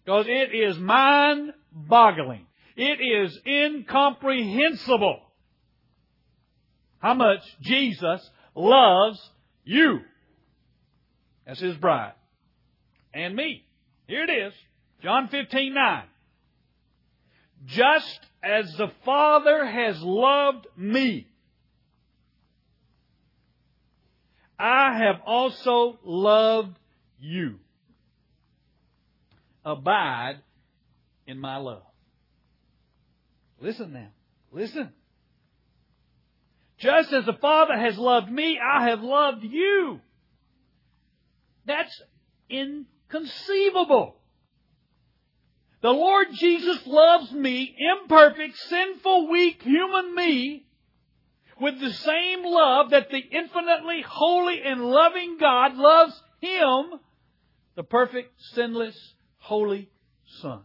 Because 0.04 0.26
it 0.28 0.54
is 0.54 0.78
mind 0.78 1.52
boggling. 1.72 2.46
It 2.76 3.00
is 3.00 3.38
incomprehensible 3.44 5.20
how 7.00 7.14
much 7.14 7.40
Jesus 7.60 8.30
loves 8.54 9.30
you 9.64 10.00
as 11.46 11.58
his 11.58 11.76
bride 11.76 12.12
and 13.12 13.34
me. 13.34 13.64
Here 14.06 14.24
it 14.24 14.30
is. 14.30 14.52
John 15.02 15.28
15, 15.28 15.74
9. 15.74 16.02
Just 17.66 18.20
as 18.42 18.72
the 18.76 18.90
Father 19.04 19.64
has 19.64 20.00
loved 20.00 20.66
me, 20.76 21.26
I 24.58 24.98
have 24.98 25.20
also 25.26 25.98
loved 26.04 26.76
you. 27.18 27.58
Abide 29.64 30.36
in 31.26 31.38
my 31.38 31.56
love. 31.56 31.82
Listen 33.60 33.92
now. 33.92 34.08
Listen. 34.52 34.92
Just 36.78 37.12
as 37.12 37.26
the 37.26 37.34
Father 37.34 37.76
has 37.76 37.98
loved 37.98 38.30
me, 38.30 38.58
I 38.58 38.88
have 38.88 39.02
loved 39.02 39.44
you. 39.44 40.00
That's 41.66 42.02
inconceivable. 42.48 44.19
The 45.82 45.90
Lord 45.90 46.28
Jesus 46.34 46.86
loves 46.86 47.32
me, 47.32 47.74
imperfect, 47.78 48.56
sinful, 48.68 49.30
weak, 49.30 49.62
human 49.62 50.14
me, 50.14 50.66
with 51.60 51.80
the 51.80 51.92
same 51.92 52.44
love 52.44 52.90
that 52.90 53.10
the 53.10 53.18
infinitely 53.18 54.02
holy 54.06 54.60
and 54.62 54.84
loving 54.84 55.38
God 55.38 55.76
loves 55.76 56.20
him 56.40 57.00
the 57.76 57.82
perfect, 57.82 58.32
sinless, 58.54 58.96
holy 59.38 59.88
Son. 60.42 60.60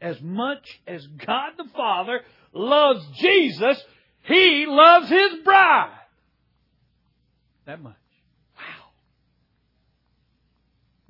As 0.00 0.20
much 0.20 0.80
as 0.86 1.06
God 1.06 1.52
the 1.56 1.68
Father 1.76 2.20
loves 2.52 3.04
Jesus, 3.20 3.82
He 4.22 4.66
loves 4.66 5.08
His 5.08 5.42
bride. 5.44 5.98
That 7.66 7.80
much. 7.80 8.01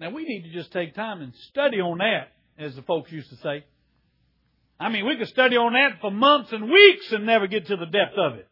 Now 0.03 0.11
we 0.11 0.25
need 0.25 0.43
to 0.43 0.51
just 0.51 0.73
take 0.73 0.95
time 0.95 1.23
and 1.23 1.33
study 1.51 1.81
on 1.81 1.99
that, 1.99 2.33
as 2.59 2.75
the 2.75 2.83
folks 2.83 3.11
used 3.11 3.31
to 3.31 3.37
say. 3.37 3.65
I 4.79 4.89
mean, 4.89 5.07
we 5.07 5.17
could 5.17 5.29
study 5.29 5.57
on 5.57 5.73
that 5.73 6.01
for 6.01 6.11
months 6.11 6.53
and 6.53 6.71
weeks 6.71 7.13
and 7.13 7.25
never 7.25 7.47
get 7.47 7.69
to 7.69 7.77
the 7.77 7.87
depth 7.87 8.19
of 8.19 8.35
it. 8.35 8.49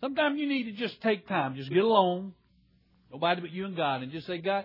Sometimes 0.00 0.40
you 0.40 0.48
need 0.48 0.64
to 0.64 0.72
just 0.72 1.00
take 1.02 1.28
time, 1.28 1.54
just 1.54 1.70
get 1.70 1.84
alone, 1.84 2.32
Nobody 3.12 3.40
but 3.40 3.50
you 3.50 3.66
and 3.66 3.76
God. 3.76 4.02
And 4.02 4.12
just 4.12 4.26
say, 4.26 4.38
God, 4.38 4.64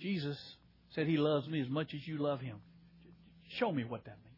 Jesus 0.00 0.38
said 0.94 1.06
He 1.06 1.16
loves 1.16 1.48
me 1.48 1.60
as 1.60 1.68
much 1.68 1.92
as 1.94 2.06
you 2.06 2.18
love 2.18 2.40
Him. 2.40 2.56
Show 3.58 3.72
me 3.72 3.84
what 3.84 4.04
that 4.04 4.16
means. 4.24 4.36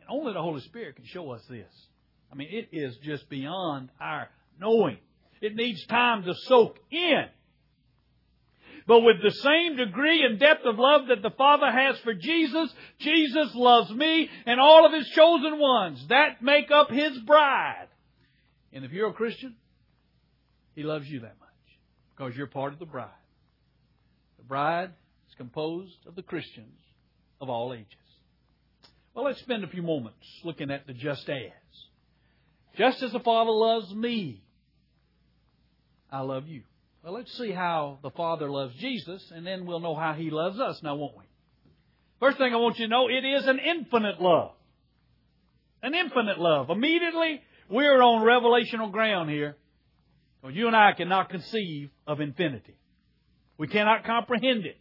And 0.00 0.10
only 0.10 0.32
the 0.32 0.42
Holy 0.42 0.60
Spirit 0.60 0.96
can 0.96 1.06
show 1.06 1.30
us 1.30 1.42
this. 1.48 1.70
I 2.30 2.36
mean, 2.36 2.48
it 2.50 2.68
is 2.76 2.96
just 3.02 3.28
beyond 3.28 3.90
our 4.00 4.28
knowing. 4.60 4.98
It 5.40 5.54
needs 5.54 5.84
time 5.86 6.24
to 6.24 6.34
soak 6.46 6.78
in. 6.90 7.24
But 8.86 9.00
with 9.00 9.22
the 9.22 9.30
same 9.30 9.76
degree 9.76 10.24
and 10.24 10.38
depth 10.38 10.66
of 10.66 10.78
love 10.78 11.08
that 11.08 11.22
the 11.22 11.34
Father 11.36 11.70
has 11.70 11.98
for 12.00 12.12
Jesus, 12.12 12.70
Jesus 12.98 13.54
loves 13.54 13.90
me 13.90 14.28
and 14.44 14.60
all 14.60 14.84
of 14.84 14.92
His 14.92 15.08
chosen 15.08 15.58
ones 15.58 16.06
that 16.08 16.42
make 16.42 16.70
up 16.70 16.90
His 16.90 17.18
bride. 17.20 17.88
And 18.72 18.84
if 18.84 18.92
you're 18.92 19.08
a 19.08 19.14
Christian, 19.14 19.56
He 20.74 20.82
loves 20.82 21.08
you 21.08 21.20
that 21.20 21.36
much 21.40 21.48
because 22.14 22.36
you're 22.36 22.46
part 22.46 22.74
of 22.74 22.78
the 22.78 22.84
bride. 22.84 23.08
The 24.36 24.44
bride 24.44 24.90
is 25.28 25.34
composed 25.36 26.06
of 26.06 26.14
the 26.14 26.22
Christians 26.22 26.78
of 27.40 27.48
all 27.48 27.72
ages. 27.72 27.86
Well, 29.14 29.24
let's 29.24 29.40
spend 29.40 29.64
a 29.64 29.68
few 29.68 29.82
moments 29.82 30.26
looking 30.42 30.70
at 30.70 30.86
the 30.86 30.92
just 30.92 31.28
as. 31.30 31.50
Just 32.76 33.02
as 33.02 33.12
the 33.12 33.20
Father 33.20 33.50
loves 33.50 33.94
me, 33.94 34.42
I 36.10 36.20
love 36.20 36.48
you. 36.48 36.62
Well, 37.04 37.12
let's 37.12 37.36
see 37.36 37.50
how 37.50 37.98
the 38.02 38.08
Father 38.08 38.50
loves 38.50 38.74
Jesus, 38.76 39.22
and 39.30 39.46
then 39.46 39.66
we'll 39.66 39.80
know 39.80 39.94
how 39.94 40.14
He 40.14 40.30
loves 40.30 40.58
us 40.58 40.80
now, 40.82 40.94
won't 40.94 41.14
we? 41.18 41.24
First 42.18 42.38
thing 42.38 42.54
I 42.54 42.56
want 42.56 42.78
you 42.78 42.86
to 42.86 42.90
know, 42.90 43.08
it 43.08 43.26
is 43.26 43.46
an 43.46 43.58
infinite 43.58 44.22
love. 44.22 44.52
An 45.82 45.94
infinite 45.94 46.38
love. 46.38 46.70
Immediately, 46.70 47.42
we're 47.68 48.00
on 48.00 48.24
revelational 48.24 48.90
ground 48.90 49.28
here. 49.28 49.54
Well, 50.42 50.50
you 50.50 50.66
and 50.66 50.74
I 50.74 50.92
cannot 50.92 51.28
conceive 51.28 51.90
of 52.06 52.22
infinity. 52.22 52.78
We 53.58 53.68
cannot 53.68 54.04
comprehend 54.04 54.64
it. 54.64 54.78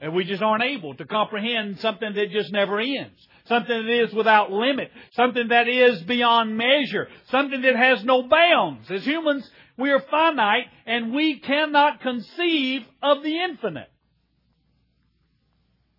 And 0.00 0.14
we 0.14 0.24
just 0.24 0.42
aren't 0.42 0.62
able 0.62 0.94
to 0.94 1.06
comprehend 1.06 1.80
something 1.80 2.12
that 2.14 2.30
just 2.30 2.52
never 2.52 2.78
ends. 2.80 3.26
Something 3.46 3.86
that 3.86 4.02
is 4.04 4.12
without 4.12 4.52
limit. 4.52 4.90
Something 5.12 5.48
that 5.48 5.68
is 5.68 6.02
beyond 6.02 6.56
measure. 6.56 7.08
Something 7.30 7.62
that 7.62 7.76
has 7.76 8.04
no 8.04 8.28
bounds. 8.28 8.90
As 8.90 9.04
humans, 9.04 9.50
we 9.78 9.90
are 9.90 10.00
finite 10.00 10.66
and 10.86 11.14
we 11.14 11.38
cannot 11.38 12.00
conceive 12.00 12.82
of 13.00 13.22
the 13.22 13.40
infinite. 13.42 13.88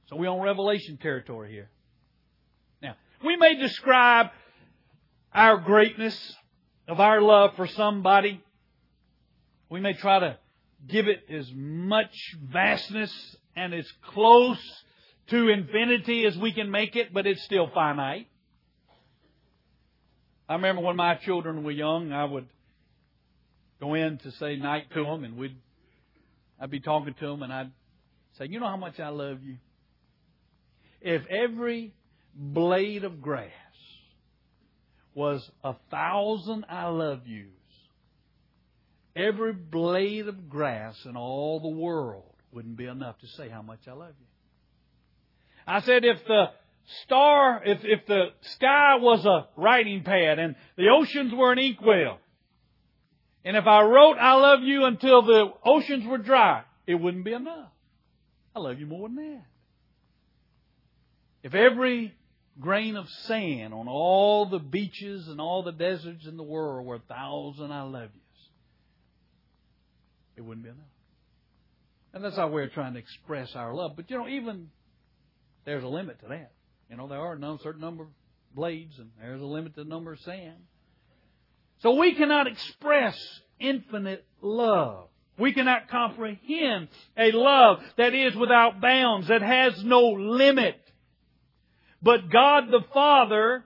So 0.07 0.17
we're 0.17 0.29
on 0.29 0.41
revelation 0.41 0.97
territory 0.97 1.51
here. 1.51 1.69
Now, 2.81 2.95
we 3.25 3.37
may 3.37 3.55
describe 3.55 4.27
our 5.33 5.57
greatness 5.57 6.35
of 6.87 6.99
our 6.99 7.21
love 7.21 7.51
for 7.55 7.67
somebody. 7.67 8.43
We 9.69 9.79
may 9.79 9.93
try 9.93 10.19
to 10.19 10.37
give 10.87 11.07
it 11.07 11.23
as 11.29 11.49
much 11.53 12.13
vastness 12.43 13.13
and 13.55 13.73
as 13.73 13.87
close 14.11 14.59
to 15.27 15.47
infinity 15.47 16.25
as 16.25 16.37
we 16.37 16.51
can 16.51 16.69
make 16.69 16.95
it, 16.95 17.13
but 17.13 17.27
it's 17.27 17.43
still 17.43 17.69
finite. 17.73 18.27
I 20.49 20.55
remember 20.55 20.81
when 20.81 20.95
my 20.95 21.15
children 21.15 21.63
were 21.63 21.71
young, 21.71 22.11
I 22.11 22.25
would 22.25 22.47
go 23.79 23.93
in 23.93 24.17
to 24.19 24.31
say 24.31 24.55
night 24.55 24.91
to 24.93 25.03
them, 25.03 25.23
and 25.23 25.37
we'd 25.37 25.55
I'd 26.59 26.69
be 26.69 26.79
talking 26.79 27.13
to 27.13 27.27
them, 27.27 27.43
and 27.43 27.53
I'd 27.53 27.71
say, 28.37 28.47
"You 28.47 28.59
know 28.59 28.67
how 28.67 28.77
much 28.77 28.99
I 28.99 29.09
love 29.09 29.43
you." 29.43 29.57
If 31.01 31.25
every 31.27 31.93
blade 32.35 33.03
of 33.03 33.21
grass 33.21 33.51
was 35.13 35.49
a 35.63 35.75
thousand 35.89 36.65
I 36.69 36.87
love 36.87 37.25
yous, 37.25 37.49
every 39.15 39.53
blade 39.53 40.27
of 40.27 40.49
grass 40.49 41.05
in 41.05 41.15
all 41.15 41.59
the 41.59 41.69
world 41.69 42.33
wouldn't 42.51 42.77
be 42.77 42.85
enough 42.85 43.17
to 43.19 43.27
say 43.27 43.49
how 43.49 43.61
much 43.61 43.87
I 43.87 43.93
love 43.93 44.13
you. 44.19 44.25
I 45.67 45.81
said 45.81 46.03
if 46.03 46.25
the 46.25 46.45
star, 47.03 47.61
if, 47.63 47.79
if 47.83 48.05
the 48.07 48.27
sky 48.41 48.95
was 48.95 49.25
a 49.25 49.47
writing 49.55 50.03
pad 50.03 50.39
and 50.39 50.55
the 50.77 50.89
oceans 50.89 51.33
were 51.33 51.51
an 51.51 51.59
inkwell, 51.59 52.19
and 53.45 53.55
if 53.55 53.65
I 53.65 53.81
wrote 53.83 54.17
I 54.17 54.33
love 54.35 54.61
you 54.61 54.85
until 54.85 55.21
the 55.21 55.51
oceans 55.65 56.05
were 56.05 56.17
dry, 56.17 56.63
it 56.85 56.95
wouldn't 56.95 57.25
be 57.25 57.33
enough. 57.33 57.69
I 58.55 58.59
love 58.59 58.79
you 58.79 58.85
more 58.85 59.07
than 59.07 59.15
that. 59.17 59.45
If 61.43 61.53
every 61.53 62.13
grain 62.59 62.97
of 62.97 63.07
sand 63.27 63.73
on 63.73 63.87
all 63.87 64.47
the 64.49 64.59
beaches 64.59 65.27
and 65.27 65.39
all 65.39 65.63
the 65.63 65.71
deserts 65.71 66.25
in 66.25 66.35
the 66.35 66.43
world 66.43 66.85
were 66.85 66.95
a 66.95 66.99
thousand 66.99 67.71
I 67.71 67.83
love 67.83 68.09
yous, 68.13 68.49
it 70.35 70.41
wouldn't 70.41 70.65
be 70.65 70.69
enough. 70.69 70.83
And 72.13 72.23
that's 72.23 72.35
how 72.35 72.49
we're 72.49 72.67
trying 72.67 72.93
to 72.93 72.99
express 72.99 73.55
our 73.55 73.73
love. 73.73 73.95
But 73.95 74.09
you 74.09 74.17
know, 74.17 74.27
even 74.27 74.69
there's 75.65 75.83
a 75.83 75.87
limit 75.87 76.19
to 76.21 76.27
that. 76.29 76.51
You 76.89 76.97
know, 76.97 77.07
there 77.07 77.19
are 77.19 77.35
a 77.35 77.57
certain 77.61 77.81
number 77.81 78.03
of 78.03 78.09
blades, 78.53 78.97
and 78.97 79.11
there's 79.21 79.41
a 79.41 79.45
limit 79.45 79.75
to 79.75 79.83
the 79.83 79.89
number 79.89 80.13
of 80.13 80.19
sand. 80.21 80.57
So 81.79 81.95
we 81.95 82.13
cannot 82.13 82.47
express 82.47 83.17
infinite 83.59 84.25
love. 84.41 85.07
We 85.37 85.53
cannot 85.53 85.87
comprehend 85.87 86.89
a 87.17 87.31
love 87.31 87.81
that 87.97 88.13
is 88.13 88.35
without 88.35 88.81
bounds, 88.81 89.29
that 89.29 89.41
has 89.41 89.81
no 89.83 90.09
limit. 90.09 90.75
But 92.01 92.29
God 92.29 92.69
the 92.69 92.83
Father 92.93 93.63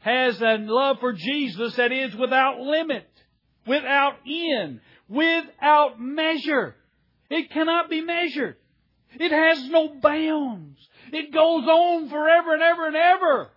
has 0.00 0.40
a 0.40 0.58
love 0.58 0.98
for 1.00 1.12
Jesus 1.12 1.76
that 1.76 1.92
is 1.92 2.14
without 2.16 2.58
limit, 2.58 3.08
without 3.66 4.16
end, 4.26 4.80
without 5.08 6.00
measure. 6.00 6.74
It 7.30 7.50
cannot 7.50 7.88
be 7.88 8.00
measured. 8.00 8.56
It 9.12 9.30
has 9.30 9.68
no 9.70 9.94
bounds. 10.00 10.78
It 11.12 11.32
goes 11.32 11.64
on 11.64 12.08
forever 12.10 12.54
and 12.54 12.62
ever 12.62 12.86
and 12.88 12.96
ever. 12.96 13.50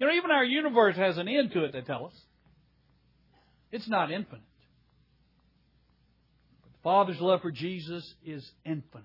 You 0.00 0.06
know, 0.08 0.12
even 0.12 0.32
our 0.32 0.44
universe 0.44 0.96
has 0.96 1.18
an 1.18 1.28
end 1.28 1.52
to 1.52 1.64
it, 1.64 1.72
they 1.72 1.82
tell 1.82 2.06
us. 2.06 2.23
It's 3.74 3.88
not 3.88 4.12
infinite. 4.12 4.40
But 6.62 6.72
the 6.72 6.82
Father's 6.84 7.20
love 7.20 7.42
for 7.42 7.50
Jesus 7.50 8.14
is 8.24 8.48
infinite. 8.64 9.04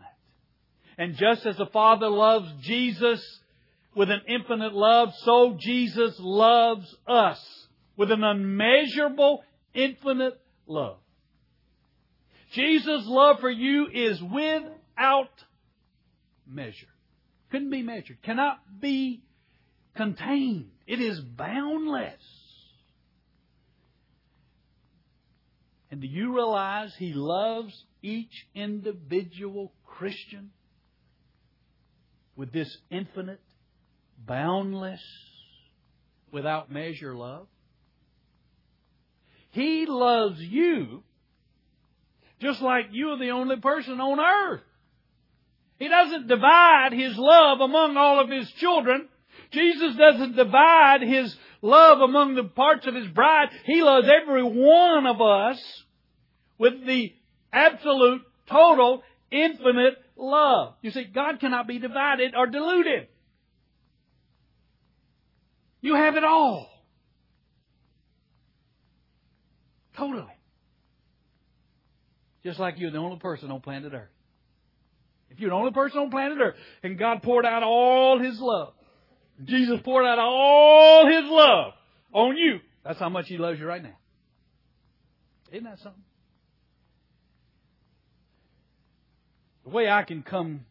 And 0.95 1.15
just 1.15 1.43
as 1.47 1.57
the 1.57 1.65
Father 1.65 2.07
loves 2.07 2.47
Jesus 2.61 3.19
with 3.95 4.11
an 4.11 4.21
infinite 4.27 4.75
love, 4.75 5.09
so 5.23 5.57
Jesus 5.59 6.13
loves 6.19 6.85
us 7.07 7.43
with 7.97 8.11
an 8.11 8.23
unmeasurable, 8.23 9.43
infinite 9.73 10.39
love. 10.67 10.97
Jesus' 12.51 13.07
love 13.07 13.39
for 13.39 13.49
you 13.49 13.87
is 13.91 14.21
without 14.21 15.31
measure. 16.47 16.85
Couldn't 17.49 17.71
be 17.71 17.81
measured. 17.81 18.21
Cannot 18.21 18.59
be 18.79 19.23
contained. 19.95 20.69
It 20.85 21.01
is 21.01 21.19
boundless. 21.19 22.21
And 25.91 26.01
do 26.01 26.07
you 26.07 26.35
realize 26.35 26.93
He 26.97 27.13
loves 27.13 27.73
each 28.01 28.47
individual 28.53 29.73
Christian 29.85 30.51
with 32.35 32.51
this 32.51 32.77
infinite, 32.89 33.41
boundless, 34.25 35.01
without 36.31 36.71
measure 36.71 37.15
love? 37.15 37.47
He 39.51 39.85
loves 39.87 40.39
you 40.39 41.03
just 42.39 42.61
like 42.61 42.85
you 42.91 43.09
are 43.09 43.17
the 43.17 43.31
only 43.31 43.57
person 43.57 43.99
on 43.99 44.19
earth. 44.19 44.61
He 45.77 45.87
doesn't 45.87 46.27
divide 46.27 46.93
His 46.93 47.13
love 47.17 47.59
among 47.59 47.97
all 47.97 48.21
of 48.21 48.29
His 48.29 48.49
children. 48.53 49.08
Jesus 49.51 49.95
doesn't 49.95 50.35
divide 50.35 51.01
His 51.01 51.35
love 51.61 51.99
among 52.01 52.35
the 52.35 52.43
parts 52.43 52.85
of 52.87 52.95
His 52.95 53.07
bride. 53.07 53.49
He 53.65 53.81
loves 53.81 54.07
every 54.07 54.43
one 54.43 55.07
of 55.07 55.21
us 55.21 55.59
with 56.57 56.85
the 56.85 57.13
absolute, 57.51 58.21
total, 58.47 59.03
infinite 59.31 59.95
love. 60.15 60.75
You 60.81 60.91
see, 60.91 61.05
God 61.05 61.39
cannot 61.39 61.67
be 61.67 61.79
divided 61.79 62.35
or 62.35 62.47
diluted. 62.47 63.07
You 65.81 65.95
have 65.95 66.15
it 66.15 66.23
all. 66.23 66.69
Totally. 69.95 70.25
Just 72.43 72.59
like 72.59 72.75
you're 72.77 72.91
the 72.91 72.97
only 72.97 73.19
person 73.19 73.51
on 73.51 73.61
planet 73.61 73.93
Earth. 73.93 74.09
If 75.29 75.39
you're 75.39 75.49
the 75.49 75.55
only 75.55 75.71
person 75.71 75.99
on 75.99 76.09
planet 76.09 76.37
Earth, 76.39 76.55
and 76.83 76.97
God 76.97 77.21
poured 77.21 77.45
out 77.45 77.63
all 77.63 78.19
His 78.19 78.39
love, 78.39 78.73
Jesus 79.45 79.79
poured 79.83 80.05
out 80.05 80.19
all 80.19 81.07
His 81.07 81.29
love 81.29 81.73
on 82.13 82.37
you, 82.37 82.59
that's 82.83 82.99
how 82.99 83.09
much 83.09 83.27
He 83.27 83.37
loves 83.37 83.59
you 83.59 83.65
right 83.65 83.83
now. 83.83 83.97
Isn't 85.51 85.63
that 85.63 85.79
something? 85.79 86.03
The 89.63 89.69
way 89.71 89.89
I 89.89 90.03
can 90.03 90.23
come 90.23 90.61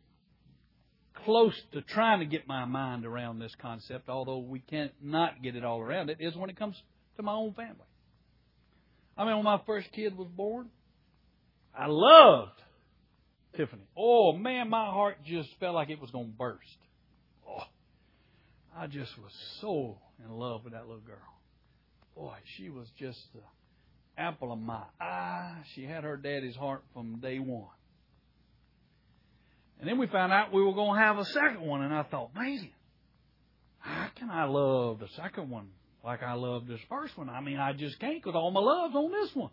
close 1.24 1.54
to 1.72 1.82
trying 1.82 2.20
to 2.20 2.26
get 2.26 2.46
my 2.46 2.64
mind 2.64 3.04
around 3.04 3.38
this 3.38 3.54
concept, 3.60 4.08
although 4.08 4.38
we 4.38 4.60
can't 4.60 4.92
not 5.02 5.42
get 5.42 5.56
it 5.56 5.64
all 5.64 5.80
around 5.80 6.10
it, 6.10 6.18
is 6.20 6.36
when 6.36 6.50
it 6.50 6.56
comes 6.56 6.80
to 7.16 7.22
my 7.22 7.32
own 7.32 7.52
family. 7.54 7.74
I 9.16 9.24
mean, 9.24 9.36
when 9.36 9.44
my 9.44 9.60
first 9.66 9.90
kid 9.92 10.16
was 10.16 10.28
born, 10.28 10.68
I 11.76 11.86
loved 11.88 12.60
Tiffany. 13.56 13.82
Oh 13.96 14.32
man, 14.32 14.70
my 14.70 14.86
heart 14.86 15.18
just 15.24 15.48
felt 15.58 15.74
like 15.74 15.90
it 15.90 16.00
was 16.00 16.10
going 16.10 16.26
to 16.26 16.32
burst. 16.32 16.78
I 18.78 18.86
just 18.86 19.18
was 19.18 19.32
so 19.60 19.98
in 20.24 20.30
love 20.30 20.62
with 20.62 20.72
that 20.72 20.86
little 20.86 21.02
girl. 21.02 21.16
Boy, 22.14 22.36
she 22.56 22.68
was 22.68 22.86
just 22.96 23.18
the 23.34 23.40
apple 24.16 24.52
of 24.52 24.58
my 24.60 24.82
eye. 25.00 25.56
She 25.74 25.84
had 25.84 26.04
her 26.04 26.16
daddy's 26.16 26.54
heart 26.54 26.84
from 26.92 27.18
day 27.18 27.40
one. 27.40 27.66
And 29.80 29.88
then 29.88 29.98
we 29.98 30.06
found 30.06 30.32
out 30.32 30.52
we 30.52 30.62
were 30.62 30.74
going 30.74 30.96
to 30.96 31.04
have 31.04 31.18
a 31.18 31.24
second 31.24 31.60
one, 31.60 31.82
and 31.82 31.92
I 31.92 32.04
thought, 32.04 32.34
man, 32.36 32.68
how 33.78 34.08
can 34.14 34.30
I 34.30 34.44
love 34.44 35.00
the 35.00 35.08
second 35.16 35.50
one 35.50 35.68
like 36.04 36.22
I 36.22 36.34
love 36.34 36.68
this 36.68 36.80
first 36.88 37.18
one? 37.18 37.28
I 37.28 37.40
mean, 37.40 37.58
I 37.58 37.72
just 37.72 37.98
can't 37.98 38.22
because 38.22 38.36
all 38.36 38.52
my 38.52 38.60
love's 38.60 38.94
on 38.94 39.10
this 39.10 39.34
one. 39.34 39.50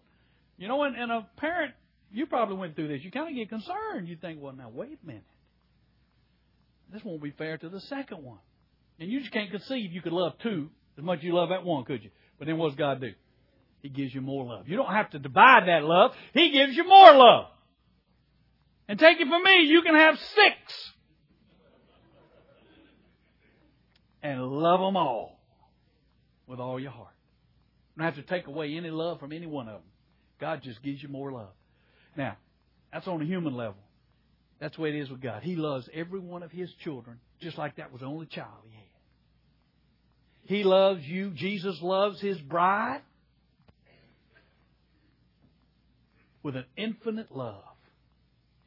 You 0.58 0.68
know, 0.68 0.84
and, 0.84 0.96
and 0.96 1.12
a 1.12 1.28
parent 1.38 1.74
You 2.12 2.28
probably 2.28 2.58
went 2.58 2.76
through 2.76 2.90
this. 2.90 3.04
You 3.04 3.12
kind 3.12 3.30
of 3.30 3.36
get 3.36 3.50
concerned. 3.50 4.08
You 4.08 4.18
think, 4.18 4.40
well, 4.42 4.54
now, 4.54 4.70
wait 4.70 5.00
a 5.04 5.08
minute. 5.08 5.24
This 6.94 7.04
won't 7.04 7.22
be 7.22 7.32
fair 7.32 7.58
to 7.58 7.70
the 7.70 7.82
second 7.82 8.24
one. 8.24 8.38
And 9.00 9.10
you 9.10 9.20
just 9.20 9.32
can't 9.32 9.52
conceive 9.52 9.92
you 9.92 10.02
could 10.02 10.14
love 10.14 10.34
two 10.42 10.70
as 10.98 11.04
much 11.04 11.20
as 11.20 11.26
you 11.26 11.34
love 11.34 11.50
that 11.50 11.66
one, 11.66 11.84
could 11.84 12.04
you? 12.04 12.12
But 12.40 12.48
then 12.48 12.58
what 12.58 12.70
does 12.70 12.78
God 12.78 13.02
do? 13.02 13.12
He 13.82 13.90
gives 13.90 14.14
you 14.16 14.22
more 14.22 14.46
love. 14.46 14.68
You 14.68 14.78
don't 14.78 14.92
have 14.92 15.12
to 15.12 15.20
divide 15.20 15.68
that 15.68 15.84
love. 15.84 16.12
He 16.34 16.52
gives 16.52 16.76
you 16.76 16.88
more 16.88 17.16
love. 17.16 17.46
And 18.88 18.98
take 19.00 19.20
it 19.20 19.28
from 19.28 19.44
me, 19.44 19.64
you 19.64 19.82
can 19.82 19.96
have 19.96 20.18
six. 20.18 20.92
And 24.24 24.42
love 24.42 24.80
them 24.80 24.98
all 24.98 25.40
with 26.48 26.60
all 26.60 26.80
your 26.80 26.92
heart. 26.92 27.14
You 27.96 28.02
don't 28.02 28.14
have 28.14 28.26
to 28.26 28.30
take 28.30 28.48
away 28.48 28.76
any 28.76 28.90
love 28.90 29.20
from 29.20 29.32
any 29.32 29.46
one 29.46 29.68
of 29.68 29.76
them. 29.76 29.90
God 30.40 30.62
just 30.64 30.82
gives 30.82 31.02
you 31.02 31.10
more 31.10 31.32
love. 31.32 31.54
Now, 32.18 32.38
that's 32.92 33.08
on 33.08 33.22
a 33.22 33.26
human 33.26 33.56
level. 33.56 33.78
That's 34.60 34.76
the 34.76 34.82
way 34.82 34.90
it 34.90 34.96
is 34.96 35.10
with 35.10 35.22
God. 35.22 35.44
He 35.44 35.56
loves 35.56 35.90
every 35.94 36.20
one 36.20 36.44
of 36.44 36.52
His 36.52 36.72
children 36.84 37.20
just 37.42 37.58
like 37.58 37.78
that 37.78 37.92
was 37.92 38.02
the 38.02 38.08
only 38.08 38.26
child 38.28 38.50
He 38.70 38.76
had. 38.76 40.58
He 40.58 40.64
loves 40.64 41.04
you. 41.04 41.32
Jesus 41.32 41.80
loves 41.82 42.22
His 42.22 42.38
bride 42.40 43.02
with 46.44 46.56
an 46.56 46.66
infinite 46.78 47.36
love. 47.36 47.64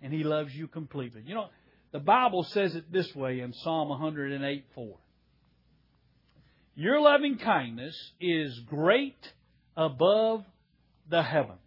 And 0.03 0.13
He 0.13 0.25
loves 0.25 0.55
you 0.55 0.69
completely. 0.69 1.23
You 1.27 1.35
know, 1.35 1.49
the 1.93 1.99
Bible 1.99 2.45
says 2.45 2.75
it 2.75 2.93
this 2.93 3.15
way 3.15 3.41
in 3.41 3.53
Psalm 3.53 3.89
108 3.89 4.65
4. 4.75 4.97
Your 6.75 7.01
loving 7.01 7.39
kindness 7.39 7.97
is 8.21 8.61
great 8.69 9.17
above 9.77 10.45
the 11.11 11.23
heavens. 11.23 11.59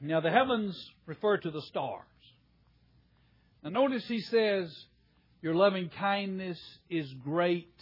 Now, 0.00 0.20
the 0.20 0.30
heavens 0.30 0.76
refer 1.06 1.36
to 1.36 1.50
the 1.50 1.62
stars. 1.62 2.02
Now, 3.62 3.70
notice 3.70 4.04
he 4.06 4.20
says, 4.20 4.74
Your 5.42 5.54
loving 5.54 5.90
kindness 5.98 6.60
is 6.88 7.12
great 7.24 7.74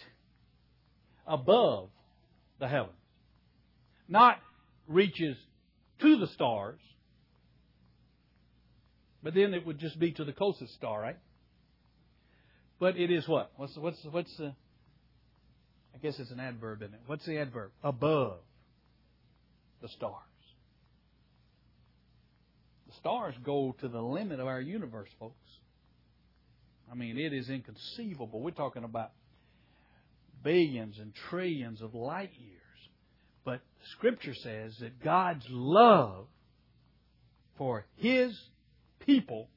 above 1.25 1.89
the 2.59 2.67
heavens. 2.67 2.93
Not 4.07 4.37
reaches 4.87 5.37
to 6.01 6.17
the 6.17 6.27
stars, 6.27 6.79
but 9.21 9.33
then 9.33 9.53
it 9.53 9.65
would 9.65 9.79
just 9.79 9.99
be 9.99 10.11
to 10.13 10.25
the 10.25 10.33
closest 10.33 10.73
star, 10.73 10.99
right? 11.01 11.17
But 12.79 12.97
it 12.97 13.11
is 13.11 13.27
what? 13.27 13.51
What's 13.57 13.77
what's 13.77 14.03
what's 14.09 14.35
the? 14.37 14.55
I 15.93 15.97
guess 16.01 16.17
it's 16.19 16.31
an 16.31 16.39
adverb, 16.39 16.81
isn't 16.81 16.93
it? 16.93 17.01
What's 17.05 17.25
the 17.25 17.37
adverb? 17.37 17.71
Above 17.83 18.39
the 19.81 19.89
stars. 19.89 20.13
The 22.87 22.93
stars 22.95 23.35
go 23.43 23.75
to 23.81 23.87
the 23.87 24.01
limit 24.01 24.39
of 24.39 24.47
our 24.47 24.61
universe, 24.61 25.09
folks. 25.19 25.35
I 26.91 26.95
mean, 26.95 27.17
it 27.17 27.33
is 27.33 27.49
inconceivable. 27.49 28.41
We're 28.41 28.51
talking 28.51 28.83
about 28.83 29.11
billions 30.43 30.97
and 30.99 31.13
trillions 31.29 31.81
of 31.81 31.93
light 31.93 32.31
years. 32.39 32.55
But 33.45 33.61
Scripture 33.93 34.33
says 34.33 34.75
that 34.79 35.03
God's 35.03 35.45
love 35.49 36.27
for 37.57 37.85
His 37.97 38.37
people 39.05 39.49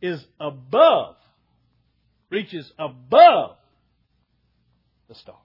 is 0.00 0.24
above, 0.40 1.16
reaches 2.30 2.70
above 2.78 3.56
the 5.08 5.14
stars. 5.14 5.36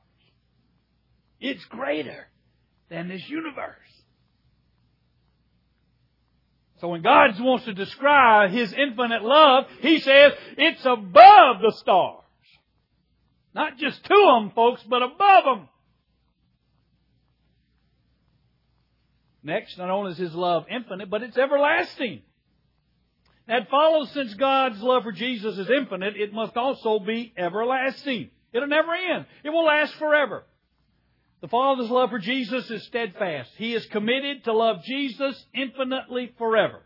It's 1.40 1.64
greater 1.66 2.28
than 2.90 3.08
this 3.08 3.24
universe. 3.28 3.78
So 6.82 6.88
when 6.88 7.04
God 7.04 7.40
wants 7.40 7.66
to 7.66 7.74
describe 7.74 8.50
His 8.50 8.74
infinite 8.74 9.22
love, 9.22 9.66
He 9.82 10.00
says 10.00 10.34
it's 10.58 10.84
above 10.84 11.62
the 11.62 11.74
stars. 11.78 12.24
Not 13.54 13.78
just 13.78 14.04
to 14.04 14.32
them, 14.34 14.52
folks, 14.56 14.82
but 14.90 15.04
above 15.04 15.44
them. 15.46 15.70
Next, 19.44 19.78
not 19.78 19.92
only 19.92 20.14
is 20.14 20.18
His 20.18 20.34
love 20.34 20.66
infinite, 20.72 21.10
but 21.10 21.22
it's 21.22 21.38
everlasting. 21.38 22.24
That 23.48 23.70
follows 23.70 24.10
since 24.12 24.34
God's 24.34 24.82
love 24.82 25.04
for 25.04 25.12
Jesus 25.12 25.58
is 25.60 25.70
infinite, 25.70 26.16
it 26.16 26.34
must 26.34 26.58
also 26.58 26.98
be 27.00 27.32
everlasting. 27.38 28.32
It'll 28.54 28.68
never 28.68 28.94
end. 28.94 29.26
It 29.44 29.50
will 29.50 29.66
last 29.66 29.94
forever. 29.96 30.46
The 31.42 31.48
Father's 31.48 31.90
love 31.90 32.12
for 32.12 32.20
Jesus 32.20 32.70
is 32.70 32.84
steadfast. 32.84 33.50
He 33.58 33.74
is 33.74 33.86
committed 33.88 34.44
to 34.44 34.54
love 34.54 34.84
Jesus 34.84 35.44
infinitely 35.54 36.32
forever. 36.38 36.84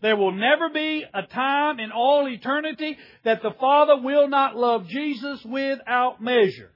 There 0.00 0.16
will 0.16 0.30
never 0.30 0.68
be 0.68 1.04
a 1.12 1.22
time 1.22 1.80
in 1.80 1.90
all 1.90 2.28
eternity 2.28 2.96
that 3.24 3.42
the 3.42 3.50
Father 3.58 4.00
will 4.00 4.28
not 4.28 4.54
love 4.54 4.86
Jesus 4.86 5.44
without 5.44 6.22
measure. 6.22 6.70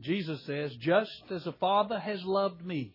Jesus 0.00 0.42
says, 0.46 0.74
just 0.76 1.10
as 1.30 1.44
the 1.44 1.52
Father 1.52 1.98
has 1.98 2.24
loved 2.24 2.64
me, 2.64 2.94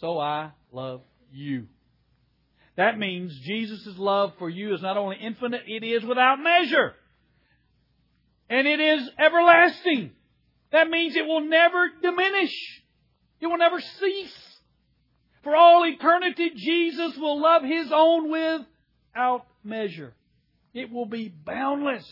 so 0.00 0.18
I 0.18 0.50
love 0.72 1.02
you. 1.32 1.66
That 2.76 2.98
means 2.98 3.38
Jesus' 3.44 3.96
love 3.96 4.32
for 4.40 4.50
you 4.50 4.74
is 4.74 4.82
not 4.82 4.96
only 4.96 5.16
infinite, 5.20 5.62
it 5.68 5.84
is 5.84 6.04
without 6.04 6.40
measure 6.40 6.94
and 8.48 8.66
it 8.66 8.80
is 8.80 9.10
everlasting. 9.18 10.12
That 10.72 10.88
means 10.88 11.16
it 11.16 11.26
will 11.26 11.42
never 11.48 11.88
diminish. 12.02 12.82
It 13.40 13.46
will 13.46 13.58
never 13.58 13.80
cease. 13.80 14.58
For 15.42 15.54
all 15.54 15.84
eternity, 15.86 16.50
Jesus 16.54 17.16
will 17.16 17.40
love 17.40 17.62
His 17.62 17.90
own 17.92 18.30
without 18.30 19.46
measure. 19.62 20.14
It 20.74 20.90
will 20.90 21.06
be 21.06 21.28
boundless. 21.28 22.04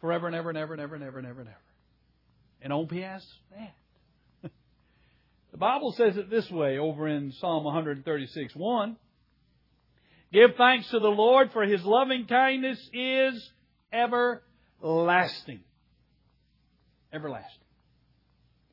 Forever 0.00 0.26
and 0.26 0.36
ever 0.36 0.50
and 0.50 0.58
ever 0.58 0.74
and 0.74 0.82
ever 0.82 0.94
and 0.94 1.04
ever 1.04 1.18
and 1.18 1.28
ever 1.28 1.40
and 1.40 1.48
ever. 1.48 1.58
And 2.60 2.72
on 2.72 2.86
past 2.88 3.26
that. 3.56 4.50
the 5.52 5.58
Bible 5.58 5.92
says 5.96 6.16
it 6.16 6.30
this 6.30 6.50
way 6.50 6.78
over 6.78 7.08
in 7.08 7.32
Psalm 7.32 7.64
136 7.64 8.54
1. 8.54 8.96
Give 10.32 10.50
thanks 10.56 10.88
to 10.90 10.98
the 10.98 11.08
Lord, 11.08 11.52
for 11.52 11.62
his 11.62 11.84
loving 11.84 12.26
kindness 12.26 12.78
is 12.92 13.50
everlasting. 13.92 15.60
Everlasting. 17.12 17.50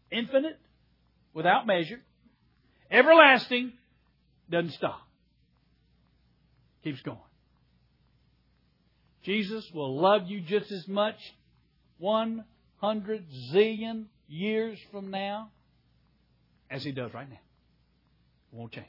Infinite, 0.09 0.57
without 1.33 1.67
measure. 1.67 1.99
Everlasting, 2.89 3.73
doesn't 4.49 4.71
stop. 4.71 5.01
Keeps 6.83 7.01
going. 7.01 7.17
Jesus 9.23 9.69
will 9.73 9.99
love 9.99 10.27
you 10.27 10.39
just 10.39 10.71
as 10.71 10.87
much 10.87 11.17
100 11.97 13.25
zillion 13.53 14.05
years 14.29 14.79
from 14.91 15.11
now 15.11 15.49
as 16.71 16.83
he 16.85 16.93
does 16.93 17.13
right 17.13 17.29
now. 17.29 17.35
It 17.35 18.55
won't 18.55 18.71
change. 18.71 18.87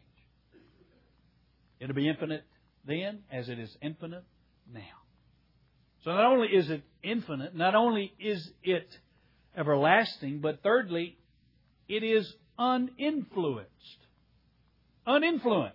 It'll 1.81 1.97
be 1.97 2.09
infinite 2.09 2.45
then 2.85 3.21
as 3.31 3.49
it 3.49 3.59
is 3.59 3.77
infinite 3.83 4.25
now. 4.73 4.81
So 6.05 6.13
not 6.13 6.25
only 6.25 6.49
is 6.49 6.71
it 6.71 6.83
infinite, 7.03 7.55
not 7.55 7.75
only 7.75 8.13
is 8.19 8.51
it 8.63 8.89
everlasting, 9.57 10.41
but 10.41 10.63
thirdly, 10.63 11.19
it 11.89 12.03
is 12.03 12.33
uninfluenced. 12.59 13.67
Uninfluenced. 15.07 15.73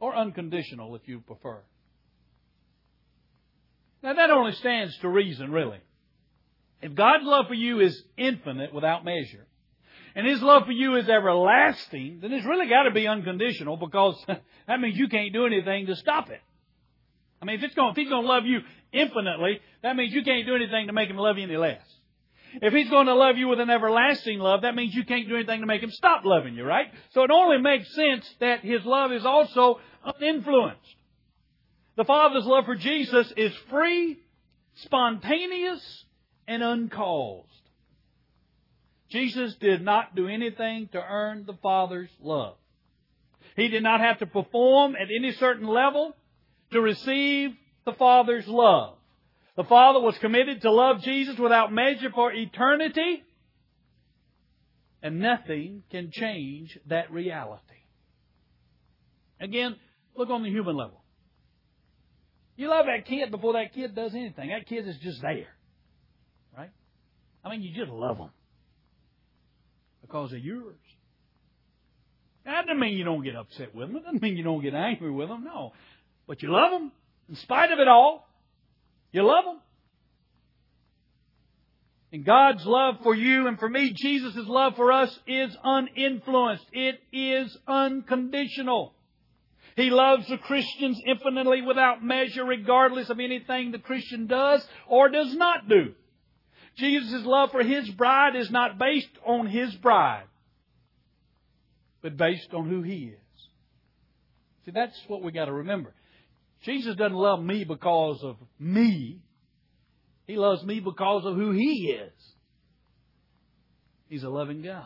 Or 0.00 0.16
unconditional, 0.16 0.94
if 0.96 1.02
you 1.06 1.20
prefer. 1.20 1.58
Now 4.02 4.14
that 4.14 4.30
only 4.30 4.52
stands 4.52 4.96
to 4.98 5.08
reason, 5.08 5.50
really. 5.50 5.80
If 6.80 6.94
God's 6.94 7.24
love 7.24 7.46
for 7.48 7.54
you 7.54 7.80
is 7.80 8.00
infinite 8.16 8.72
without 8.72 9.04
measure, 9.04 9.46
and 10.18 10.26
His 10.26 10.42
love 10.42 10.66
for 10.66 10.72
you 10.72 10.96
is 10.96 11.08
everlasting, 11.08 12.18
then 12.20 12.32
it's 12.32 12.44
really 12.44 12.68
got 12.68 12.82
to 12.82 12.90
be 12.90 13.06
unconditional 13.06 13.76
because 13.76 14.20
that 14.66 14.80
means 14.80 14.98
you 14.98 15.08
can't 15.08 15.32
do 15.32 15.46
anything 15.46 15.86
to 15.86 15.94
stop 15.94 16.28
it. 16.28 16.40
I 17.40 17.44
mean, 17.44 17.54
if 17.54 17.62
it's 17.62 17.74
going, 17.76 17.92
if 17.92 17.96
He's 17.96 18.08
going 18.08 18.24
to 18.24 18.28
love 18.28 18.44
you 18.44 18.58
infinitely, 18.92 19.60
that 19.84 19.94
means 19.94 20.12
you 20.12 20.24
can't 20.24 20.44
do 20.44 20.56
anything 20.56 20.88
to 20.88 20.92
make 20.92 21.08
Him 21.08 21.18
love 21.18 21.38
you 21.38 21.44
any 21.44 21.56
less. 21.56 21.80
If 22.54 22.74
He's 22.74 22.90
going 22.90 23.06
to 23.06 23.14
love 23.14 23.36
you 23.36 23.46
with 23.46 23.60
an 23.60 23.70
everlasting 23.70 24.40
love, 24.40 24.62
that 24.62 24.74
means 24.74 24.92
you 24.92 25.04
can't 25.04 25.28
do 25.28 25.36
anything 25.36 25.60
to 25.60 25.68
make 25.68 25.84
Him 25.84 25.92
stop 25.92 26.24
loving 26.24 26.56
you, 26.56 26.64
right? 26.64 26.88
So 27.10 27.22
it 27.22 27.30
only 27.30 27.58
makes 27.58 27.94
sense 27.94 28.28
that 28.40 28.62
His 28.64 28.84
love 28.84 29.12
is 29.12 29.24
also 29.24 29.78
uninfluenced. 30.04 30.96
The 31.96 32.04
Father's 32.04 32.44
love 32.44 32.64
for 32.64 32.74
Jesus 32.74 33.32
is 33.36 33.52
free, 33.70 34.18
spontaneous, 34.74 36.04
and 36.48 36.64
uncaused. 36.64 37.67
Jesus 39.10 39.54
did 39.56 39.82
not 39.82 40.14
do 40.14 40.28
anything 40.28 40.88
to 40.92 41.02
earn 41.02 41.44
the 41.46 41.56
Father's 41.62 42.10
love. 42.20 42.56
He 43.56 43.68
did 43.68 43.82
not 43.82 44.00
have 44.00 44.18
to 44.18 44.26
perform 44.26 44.94
at 44.94 45.08
any 45.14 45.32
certain 45.32 45.66
level 45.66 46.14
to 46.72 46.80
receive 46.80 47.50
the 47.84 47.92
Father's 47.94 48.46
love. 48.46 48.96
The 49.56 49.64
Father 49.64 49.98
was 49.98 50.16
committed 50.18 50.62
to 50.62 50.70
love 50.70 51.02
Jesus 51.02 51.38
without 51.38 51.72
measure 51.72 52.10
for 52.14 52.32
eternity, 52.32 53.24
and 55.02 55.18
nothing 55.18 55.82
can 55.90 56.10
change 56.12 56.78
that 56.86 57.10
reality. 57.10 57.62
Again, 59.40 59.76
look 60.16 60.30
on 60.30 60.42
the 60.42 60.50
human 60.50 60.76
level. 60.76 61.02
You 62.56 62.68
love 62.68 62.86
that 62.86 63.06
kid 63.06 63.30
before 63.30 63.54
that 63.54 63.72
kid 63.72 63.94
does 63.94 64.14
anything. 64.14 64.50
That 64.50 64.66
kid 64.66 64.86
is 64.86 64.96
just 64.98 65.22
there. 65.22 65.46
Right? 66.56 66.70
I 67.44 67.50
mean, 67.50 67.62
you 67.62 67.72
just 67.72 67.90
love 67.90 68.18
them. 68.18 68.30
Because 70.08 70.30
they're 70.30 70.40
yours. 70.40 70.74
That 72.46 72.66
doesn't 72.66 72.80
mean 72.80 72.96
you 72.96 73.04
don't 73.04 73.22
get 73.22 73.36
upset 73.36 73.74
with 73.74 73.88
them. 73.88 73.96
It 73.98 74.04
doesn't 74.04 74.22
mean 74.22 74.38
you 74.38 74.42
don't 74.42 74.62
get 74.62 74.74
angry 74.74 75.10
with 75.10 75.28
them. 75.28 75.44
No. 75.44 75.74
But 76.26 76.42
you 76.42 76.50
love 76.50 76.72
them. 76.72 76.92
In 77.28 77.36
spite 77.36 77.70
of 77.70 77.78
it 77.78 77.88
all, 77.88 78.26
you 79.12 79.22
love 79.22 79.44
them. 79.44 79.60
And 82.10 82.24
God's 82.24 82.64
love 82.64 82.96
for 83.02 83.14
you 83.14 83.48
and 83.48 83.58
for 83.58 83.68
me, 83.68 83.92
Jesus' 83.94 84.46
love 84.46 84.76
for 84.76 84.90
us 84.92 85.16
is 85.26 85.54
uninfluenced. 85.62 86.64
It 86.72 86.98
is 87.12 87.54
unconditional. 87.66 88.94
He 89.76 89.90
loves 89.90 90.26
the 90.26 90.38
Christians 90.38 90.98
infinitely 91.06 91.60
without 91.60 92.02
measure, 92.02 92.44
regardless 92.44 93.10
of 93.10 93.20
anything 93.20 93.72
the 93.72 93.78
Christian 93.78 94.26
does 94.26 94.66
or 94.86 95.10
does 95.10 95.36
not 95.36 95.68
do. 95.68 95.92
Jesus' 96.78 97.24
love 97.24 97.50
for 97.50 97.62
His 97.62 97.88
bride 97.90 98.36
is 98.36 98.50
not 98.50 98.78
based 98.78 99.10
on 99.26 99.46
His 99.46 99.74
bride, 99.74 100.26
but 102.02 102.16
based 102.16 102.54
on 102.54 102.68
who 102.68 102.82
He 102.82 103.12
is. 103.12 103.48
See, 104.64 104.70
that's 104.70 104.98
what 105.08 105.22
we 105.22 105.32
got 105.32 105.46
to 105.46 105.52
remember. 105.52 105.92
Jesus 106.62 106.96
doesn't 106.96 107.16
love 107.16 107.42
me 107.42 107.64
because 107.64 108.20
of 108.22 108.36
me. 108.58 109.20
He 110.26 110.36
loves 110.36 110.62
me 110.62 110.80
because 110.80 111.24
of 111.24 111.34
who 111.34 111.52
He 111.52 111.90
is. 111.90 112.12
He's 114.08 114.22
a 114.22 114.28
loving 114.28 114.62
God. 114.62 114.84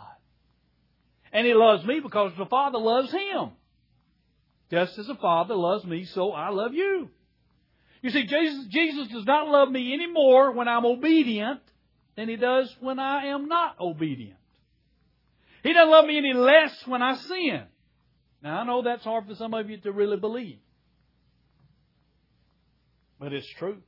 And 1.32 1.46
He 1.46 1.54
loves 1.54 1.84
me 1.84 2.00
because 2.00 2.32
the 2.38 2.46
Father 2.46 2.78
loves 2.78 3.12
Him. 3.12 3.50
Just 4.70 4.98
as 4.98 5.06
the 5.06 5.14
Father 5.16 5.54
loves 5.54 5.84
me, 5.84 6.06
so 6.06 6.32
I 6.32 6.48
love 6.48 6.72
you. 6.72 7.10
You 8.00 8.10
see, 8.10 8.26
Jesus, 8.26 8.66
Jesus 8.70 9.08
does 9.08 9.26
not 9.26 9.48
love 9.48 9.70
me 9.70 9.92
any 9.92 10.10
more 10.10 10.52
when 10.52 10.66
I'm 10.66 10.86
obedient 10.86 11.60
than 12.16 12.28
He 12.28 12.36
does 12.36 12.74
when 12.80 12.98
I 12.98 13.26
am 13.26 13.48
not 13.48 13.80
obedient. 13.80 14.38
He 15.62 15.72
doesn't 15.72 15.90
love 15.90 16.06
me 16.06 16.18
any 16.18 16.32
less 16.32 16.86
when 16.86 17.02
I 17.02 17.16
sin. 17.16 17.62
Now, 18.42 18.60
I 18.60 18.64
know 18.64 18.82
that's 18.82 19.04
hard 19.04 19.26
for 19.26 19.34
some 19.36 19.54
of 19.54 19.70
you 19.70 19.78
to 19.78 19.92
really 19.92 20.16
believe. 20.16 20.58
But 23.20 23.32
it's 23.32 23.48
true. 23.50 23.78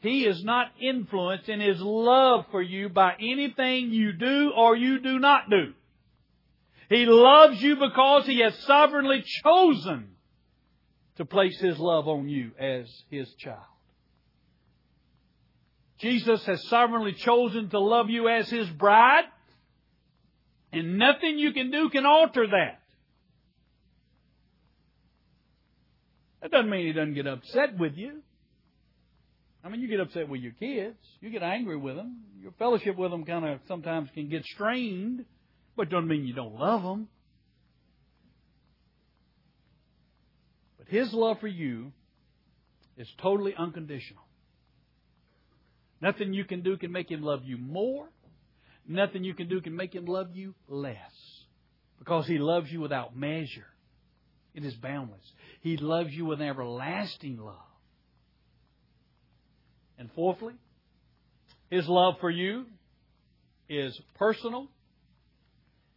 He 0.00 0.26
is 0.26 0.44
not 0.44 0.70
influenced 0.80 1.48
in 1.48 1.60
His 1.60 1.80
love 1.80 2.44
for 2.50 2.62
you 2.62 2.88
by 2.88 3.14
anything 3.18 3.90
you 3.90 4.12
do 4.12 4.52
or 4.54 4.76
you 4.76 5.00
do 5.00 5.18
not 5.18 5.50
do. 5.50 5.72
He 6.88 7.04
loves 7.06 7.60
you 7.62 7.76
because 7.76 8.26
He 8.26 8.40
has 8.40 8.56
sovereignly 8.60 9.24
chosen 9.42 10.10
to 11.16 11.24
place 11.24 11.58
His 11.58 11.78
love 11.78 12.06
on 12.06 12.28
you 12.28 12.52
as 12.58 12.86
His 13.10 13.32
child. 13.34 13.64
Jesus 15.98 16.44
has 16.46 16.66
sovereignly 16.68 17.12
chosen 17.12 17.70
to 17.70 17.80
love 17.80 18.08
you 18.08 18.28
as 18.28 18.48
His 18.48 18.68
bride, 18.70 19.24
and 20.72 20.98
nothing 20.98 21.38
you 21.38 21.52
can 21.52 21.70
do 21.70 21.88
can 21.90 22.06
alter 22.06 22.46
that. 22.46 22.80
That 26.40 26.52
doesn't 26.52 26.70
mean 26.70 26.86
He 26.86 26.92
doesn't 26.92 27.14
get 27.14 27.26
upset 27.26 27.76
with 27.76 27.96
you. 27.96 28.22
I 29.64 29.70
mean, 29.70 29.80
you 29.80 29.88
get 29.88 29.98
upset 29.98 30.28
with 30.28 30.40
your 30.40 30.52
kids. 30.52 30.96
You 31.20 31.30
get 31.30 31.42
angry 31.42 31.76
with 31.76 31.96
them. 31.96 32.18
Your 32.40 32.52
fellowship 32.52 32.96
with 32.96 33.10
them 33.10 33.24
kind 33.24 33.44
of 33.44 33.58
sometimes 33.66 34.08
can 34.14 34.28
get 34.28 34.44
strained, 34.44 35.24
but 35.76 35.90
doesn't 35.90 36.06
mean 36.06 36.24
you 36.24 36.34
don't 36.34 36.54
love 36.54 36.82
them. 36.82 37.08
But 40.78 40.86
His 40.86 41.12
love 41.12 41.40
for 41.40 41.48
you 41.48 41.92
is 42.96 43.08
totally 43.20 43.54
unconditional. 43.56 44.22
Nothing 46.00 46.32
you 46.32 46.44
can 46.44 46.62
do 46.62 46.76
can 46.76 46.92
make 46.92 47.10
Him 47.10 47.22
love 47.22 47.44
you 47.44 47.58
more. 47.58 48.08
Nothing 48.86 49.24
you 49.24 49.34
can 49.34 49.48
do 49.48 49.60
can 49.60 49.76
make 49.76 49.94
Him 49.94 50.06
love 50.06 50.34
you 50.34 50.54
less. 50.68 50.96
Because 51.98 52.26
He 52.26 52.38
loves 52.38 52.70
you 52.70 52.80
without 52.80 53.16
measure. 53.16 53.66
It 54.54 54.64
is 54.64 54.74
boundless. 54.74 55.24
He 55.60 55.76
loves 55.76 56.10
you 56.12 56.24
with 56.24 56.40
everlasting 56.40 57.38
love. 57.38 57.56
And 59.98 60.10
fourthly, 60.14 60.54
His 61.70 61.86
love 61.88 62.14
for 62.20 62.30
you 62.30 62.66
is 63.68 64.00
personal 64.14 64.68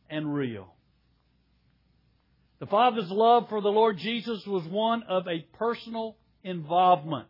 and 0.10 0.34
real. 0.34 0.74
The 2.60 2.68
Father's 2.68 3.10
love 3.10 3.50
for 3.50 3.62
the 3.62 3.70
Lord 3.70 3.98
Jesus 3.98 4.46
was 4.46 4.64
one 4.68 5.04
of 5.04 5.28
a 5.28 5.42
personal 5.58 6.16
involvement. 6.44 7.28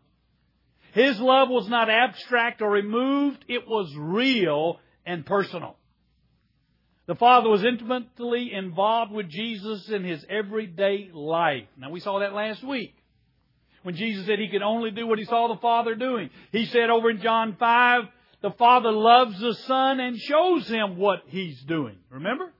His 0.92 1.18
love 1.18 1.48
was 1.48 1.68
not 1.68 1.90
abstract 1.90 2.62
or 2.62 2.70
removed, 2.70 3.44
it 3.48 3.66
was 3.66 3.92
real 3.96 4.78
and 5.04 5.26
personal. 5.26 5.76
The 7.06 7.14
Father 7.16 7.48
was 7.48 7.64
intimately 7.64 8.52
involved 8.52 9.10
with 9.10 9.28
Jesus 9.28 9.88
in 9.88 10.04
his 10.04 10.24
everyday 10.28 11.10
life. 11.12 11.66
Now, 11.76 11.90
we 11.90 12.00
saw 12.00 12.20
that 12.20 12.32
last 12.32 12.62
week 12.62 12.94
when 13.82 13.96
Jesus 13.96 14.26
said 14.26 14.38
he 14.38 14.48
could 14.48 14.62
only 14.62 14.90
do 14.90 15.06
what 15.06 15.18
he 15.18 15.24
saw 15.24 15.48
the 15.48 15.60
Father 15.60 15.94
doing. 15.94 16.30
He 16.52 16.66
said 16.66 16.90
over 16.90 17.10
in 17.10 17.20
John 17.20 17.56
5, 17.58 18.04
the 18.42 18.50
Father 18.52 18.92
loves 18.92 19.38
the 19.40 19.54
Son 19.54 19.98
and 19.98 20.16
shows 20.16 20.68
him 20.68 20.96
what 20.96 21.22
he's 21.26 21.60
doing. 21.62 21.96
Remember? 22.10 22.52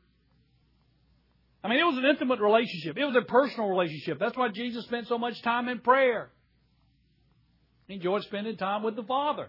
I 1.62 1.68
mean, 1.68 1.78
it 1.78 1.84
was 1.84 1.98
an 1.98 2.04
intimate 2.04 2.40
relationship. 2.40 2.96
It 2.96 3.04
was 3.04 3.14
a 3.14 3.22
personal 3.22 3.68
relationship. 3.68 4.18
That's 4.18 4.36
why 4.36 4.48
Jesus 4.48 4.84
spent 4.84 5.06
so 5.06 5.18
much 5.18 5.40
time 5.42 5.68
in 5.68 5.78
prayer. 5.78 6.30
He 7.86 7.94
enjoyed 7.94 8.22
spending 8.22 8.56
time 8.56 8.82
with 8.82 8.96
the 8.96 9.02
Father. 9.02 9.48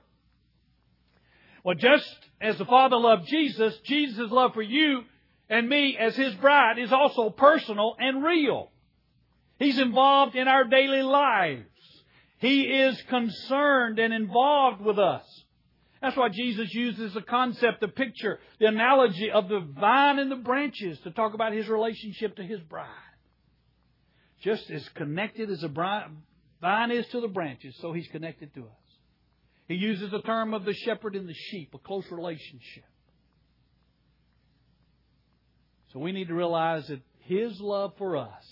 Well, 1.63 1.75
just 1.75 2.17
as 2.41 2.57
the 2.57 2.65
Father 2.65 2.97
loved 2.97 3.27
Jesus, 3.27 3.77
Jesus' 3.85 4.31
love 4.31 4.53
for 4.53 4.61
you 4.61 5.03
and 5.49 5.69
me 5.69 5.97
as 5.97 6.15
His 6.15 6.33
bride 6.35 6.77
is 6.77 6.91
also 6.91 7.29
personal 7.29 7.95
and 7.99 8.23
real. 8.23 8.69
He's 9.59 9.79
involved 9.79 10.35
in 10.35 10.47
our 10.47 10.65
daily 10.65 11.03
lives. 11.03 11.63
He 12.39 12.63
is 12.63 13.01
concerned 13.03 13.99
and 13.99 14.13
involved 14.13 14.81
with 14.81 14.99
us. 14.99 15.25
That's 16.01 16.17
why 16.17 16.27
Jesus 16.27 16.73
uses 16.73 17.13
the 17.13 17.21
concept, 17.21 17.79
the 17.79 17.87
picture, 17.87 18.39
the 18.59 18.65
analogy 18.65 19.31
of 19.31 19.47
the 19.47 19.61
vine 19.61 20.19
and 20.19 20.29
the 20.29 20.35
branches 20.35 20.99
to 21.05 21.11
talk 21.11 21.33
about 21.33 21.53
his 21.53 21.69
relationship 21.69 22.35
to 22.35 22.43
his 22.43 22.59
bride. 22.59 22.87
Just 24.41 24.69
as 24.69 24.87
connected 24.89 25.49
as 25.49 25.63
a 25.63 25.69
vine 26.63 26.91
is 26.91 27.05
to 27.11 27.19
the 27.19 27.27
branches, 27.27 27.75
so 27.81 27.91
he's 27.91 28.07
connected 28.07 28.53
to 28.55 28.61
us. 28.61 28.83
He 29.67 29.75
uses 29.75 30.09
the 30.11 30.21
term 30.21 30.53
of 30.53 30.63
the 30.63 30.73
shepherd 30.73 31.15
and 31.15 31.27
the 31.27 31.33
sheep, 31.33 31.73
a 31.75 31.77
close 31.77 32.05
relationship. 32.09 32.85
So 35.91 35.99
we 35.99 36.13
need 36.13 36.29
to 36.29 36.33
realize 36.33 36.87
that 36.87 37.01
his 37.19 37.59
love 37.59 37.91
for 37.97 38.15
us 38.17 38.43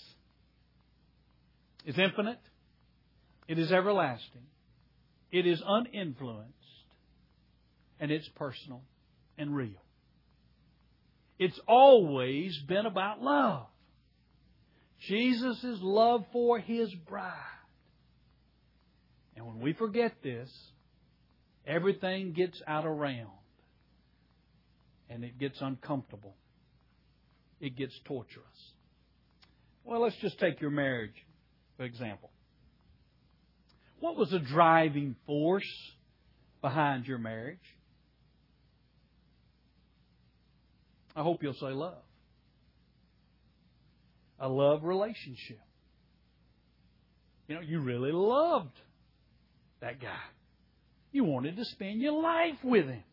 is 1.86 1.98
infinite, 1.98 2.40
it 3.48 3.58
is 3.58 3.72
everlasting, 3.72 4.44
it 5.32 5.48
is 5.48 5.62
uninfluenced, 5.62 6.52
and 8.00 8.12
it's 8.12 8.28
personal 8.36 8.82
and 9.38 9.56
real. 9.56 9.82
It's 11.40 11.60
always 11.66 12.58
been 12.68 12.86
about 12.86 13.22
love. 13.22 13.68
Jesus' 15.08 15.80
love 15.82 16.26
for 16.32 16.60
his 16.60 16.94
bride. 17.08 17.61
And 19.42 19.48
when 19.48 19.60
we 19.60 19.74
forget 19.74 20.14
this, 20.22 20.52
everything 21.66 22.34
gets 22.34 22.62
out 22.68 22.86
of 22.86 22.96
round. 22.96 23.28
And 25.10 25.24
it 25.24 25.40
gets 25.40 25.60
uncomfortable. 25.62 26.36
It 27.60 27.76
gets 27.76 28.00
torturous. 28.06 28.46
Well, 29.84 30.02
let's 30.02 30.16
just 30.18 30.40
take 30.40 30.62
your 30.62 30.70
marriage 30.70 31.16
for 31.82 31.86
example. 31.86 32.30
What 34.02 34.16
was 34.16 34.30
the 34.30 34.38
driving 34.38 35.16
force 35.26 35.68
behind 36.62 37.08
your 37.08 37.18
marriage? 37.18 37.58
I 41.16 41.24
hope 41.24 41.42
you'll 41.42 41.56
say 41.56 41.72
love. 41.72 42.04
A 44.40 44.48
love 44.48 44.84
relationship. 44.84 45.60
You 47.48 47.56
know, 47.56 47.62
you 47.62 47.80
really 47.80 48.12
loved 48.12 48.80
that 49.82 50.00
guy. 50.00 50.20
You 51.12 51.26
wanted 51.26 51.58
to 51.58 51.66
spend 51.66 52.02
your 52.02 52.22
life 52.22 52.58
with 52.64 52.86
him. 52.86 53.04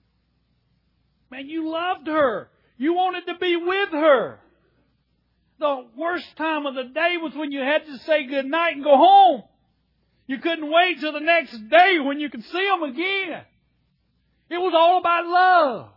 Man, 1.31 1.49
you 1.49 1.69
loved 1.69 2.07
her. 2.07 2.49
You 2.77 2.95
wanted 2.95 3.27
to 3.27 3.39
be 3.39 3.57
with 3.57 3.91
her. 3.91 4.39
The 5.59 5.87
worst 5.97 6.27
time 6.37 6.67
of 6.67 6.75
the 6.75 6.85
day 6.85 7.17
was 7.21 7.33
when 7.35 7.51
you 7.51 7.61
had 7.61 7.85
to 7.85 7.99
say 8.05 8.27
goodnight 8.27 8.77
and 8.77 8.85
go 8.85 8.97
home. 8.97 9.43
You 10.27 10.39
couldn't 10.39 10.71
wait 10.71 11.01
till 11.01 11.13
the 11.13 11.21
next 11.21 11.53
day 11.69 11.99
when 11.99 12.21
you 12.21 12.31
could 12.31 12.45
see 12.45 12.69
them 12.69 12.83
again. 12.83 13.43
It 14.51 14.59
was 14.59 14.73
all 14.77 14.99
about 14.99 15.27
love. 15.27 15.89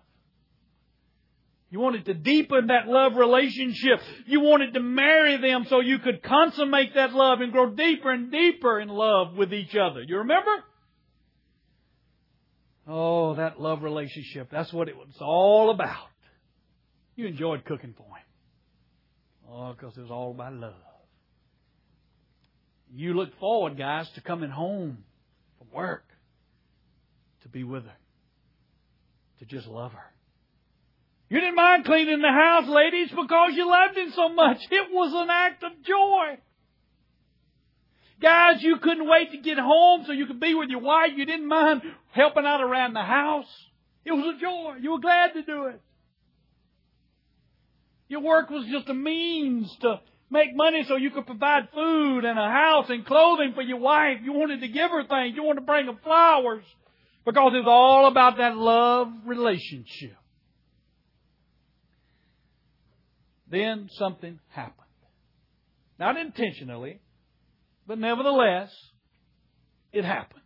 You 1.71 1.79
wanted 1.79 2.05
to 2.05 2.13
deepen 2.13 2.67
that 2.67 2.87
love 2.87 3.15
relationship. 3.15 4.01
You 4.27 4.41
wanted 4.41 4.73
to 4.73 4.81
marry 4.81 5.37
them 5.37 5.65
so 5.69 5.79
you 5.79 5.99
could 5.99 6.21
consummate 6.21 6.95
that 6.95 7.13
love 7.13 7.39
and 7.39 7.53
grow 7.53 7.69
deeper 7.69 8.11
and 8.11 8.29
deeper 8.29 8.81
in 8.81 8.89
love 8.89 9.37
with 9.37 9.53
each 9.53 9.73
other. 9.73 10.03
You 10.05 10.17
remember? 10.17 10.51
Oh, 12.85 13.35
that 13.35 13.61
love 13.61 13.83
relationship. 13.83 14.49
That's 14.51 14.73
what 14.73 14.89
it 14.89 14.97
was 14.97 15.15
all 15.21 15.69
about. 15.69 16.09
You 17.15 17.27
enjoyed 17.27 17.63
cooking 17.63 17.93
for 17.97 18.03
him. 18.03 18.25
Oh, 19.49 19.71
because 19.71 19.97
it 19.97 20.01
was 20.01 20.11
all 20.11 20.31
about 20.31 20.53
love. 20.53 20.73
You 22.93 23.13
look 23.13 23.39
forward, 23.39 23.77
guys, 23.77 24.09
to 24.15 24.21
coming 24.21 24.49
home 24.49 25.05
from 25.57 25.67
work 25.73 26.03
to 27.43 27.49
be 27.49 27.63
with 27.63 27.85
her, 27.85 27.97
to 29.39 29.45
just 29.45 29.67
love 29.67 29.93
her. 29.93 30.11
You 31.31 31.39
didn't 31.39 31.55
mind 31.55 31.85
cleaning 31.85 32.19
the 32.19 32.27
house, 32.27 32.67
ladies, 32.67 33.07
because 33.09 33.51
you 33.55 33.65
loved 33.65 33.97
him 33.97 34.11
so 34.13 34.27
much. 34.27 34.57
It 34.69 34.91
was 34.91 35.13
an 35.15 35.29
act 35.29 35.63
of 35.63 35.71
joy. 35.81 36.37
Guys, 38.21 38.61
you 38.61 38.75
couldn't 38.79 39.07
wait 39.07 39.31
to 39.31 39.37
get 39.37 39.57
home 39.57 40.03
so 40.05 40.11
you 40.11 40.25
could 40.25 40.41
be 40.41 40.53
with 40.53 40.67
your 40.67 40.81
wife. 40.81 41.11
You 41.15 41.25
didn't 41.25 41.47
mind 41.47 41.83
helping 42.11 42.45
out 42.45 42.59
around 42.59 42.95
the 42.95 43.01
house. 43.01 43.47
It 44.03 44.11
was 44.11 44.35
a 44.35 44.41
joy. 44.41 44.81
You 44.81 44.91
were 44.91 44.99
glad 44.99 45.31
to 45.35 45.43
do 45.43 45.67
it. 45.67 45.81
Your 48.09 48.19
work 48.19 48.49
was 48.49 48.65
just 48.69 48.89
a 48.89 48.93
means 48.93 49.73
to 49.83 50.01
make 50.29 50.53
money 50.53 50.83
so 50.85 50.97
you 50.97 51.11
could 51.11 51.27
provide 51.27 51.69
food 51.73 52.25
and 52.25 52.37
a 52.37 52.51
house 52.51 52.87
and 52.89 53.05
clothing 53.05 53.53
for 53.55 53.61
your 53.61 53.79
wife. 53.79 54.17
You 54.21 54.33
wanted 54.33 54.59
to 54.59 54.67
give 54.67 54.91
her 54.91 55.07
things. 55.07 55.37
You 55.37 55.43
wanted 55.43 55.61
to 55.61 55.65
bring 55.65 55.85
her 55.85 55.97
flowers 56.03 56.65
because 57.23 57.53
it 57.53 57.59
was 57.59 57.67
all 57.67 58.07
about 58.07 58.35
that 58.35 58.57
love 58.57 59.07
relationship. 59.25 60.17
Then 63.51 63.89
something 63.91 64.39
happened. 64.49 64.77
Not 65.99 66.17
intentionally, 66.17 67.01
but 67.85 67.99
nevertheless, 67.99 68.71
it 69.91 70.05
happened. 70.05 70.41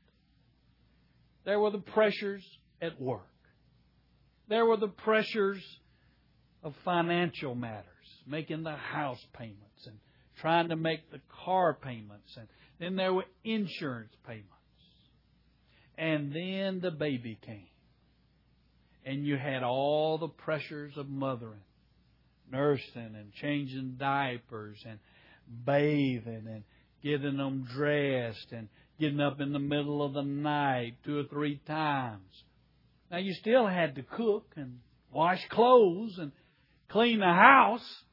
There 1.45 1.59
were 1.59 1.69
the 1.69 1.77
pressures 1.77 2.43
at 2.81 2.99
work. 2.99 3.21
There 4.49 4.65
were 4.65 4.77
the 4.77 4.87
pressures 4.87 5.63
of 6.63 6.73
financial 6.83 7.53
matters, 7.53 7.85
making 8.27 8.63
the 8.63 8.75
house 8.75 9.23
payments 9.37 9.85
and 9.85 9.97
trying 10.41 10.69
to 10.69 10.75
make 10.75 11.11
the 11.11 11.21
car 11.45 11.77
payments. 11.79 12.35
And 12.35 12.47
then 12.79 12.95
there 12.95 13.13
were 13.13 13.25
insurance 13.43 14.13
payments. 14.25 14.49
And 15.95 16.33
then 16.33 16.81
the 16.81 16.91
baby 16.91 17.37
came. 17.45 17.67
And 19.05 19.25
you 19.25 19.37
had 19.37 19.61
all 19.61 20.17
the 20.17 20.27
pressures 20.27 20.97
of 20.97 21.07
mothering 21.07 21.61
nursing 22.51 23.15
and 23.15 23.33
changing 23.33 23.95
diapers 23.97 24.83
and 24.87 24.99
bathing 25.65 26.47
and 26.47 26.63
getting 27.03 27.37
them 27.37 27.67
dressed 27.71 28.51
and 28.51 28.67
getting 28.99 29.19
up 29.19 29.39
in 29.41 29.53
the 29.53 29.59
middle 29.59 30.03
of 30.03 30.13
the 30.13 30.23
night 30.23 30.95
two 31.03 31.19
or 31.19 31.23
three 31.23 31.59
times. 31.67 32.43
Now 33.11 33.17
you 33.17 33.33
still 33.33 33.67
had 33.67 33.95
to 33.95 34.03
cook 34.03 34.53
and 34.55 34.79
wash 35.11 35.47
clothes 35.49 36.17
and 36.17 36.31
clean 36.89 37.19
the 37.19 37.25
house. 37.25 38.03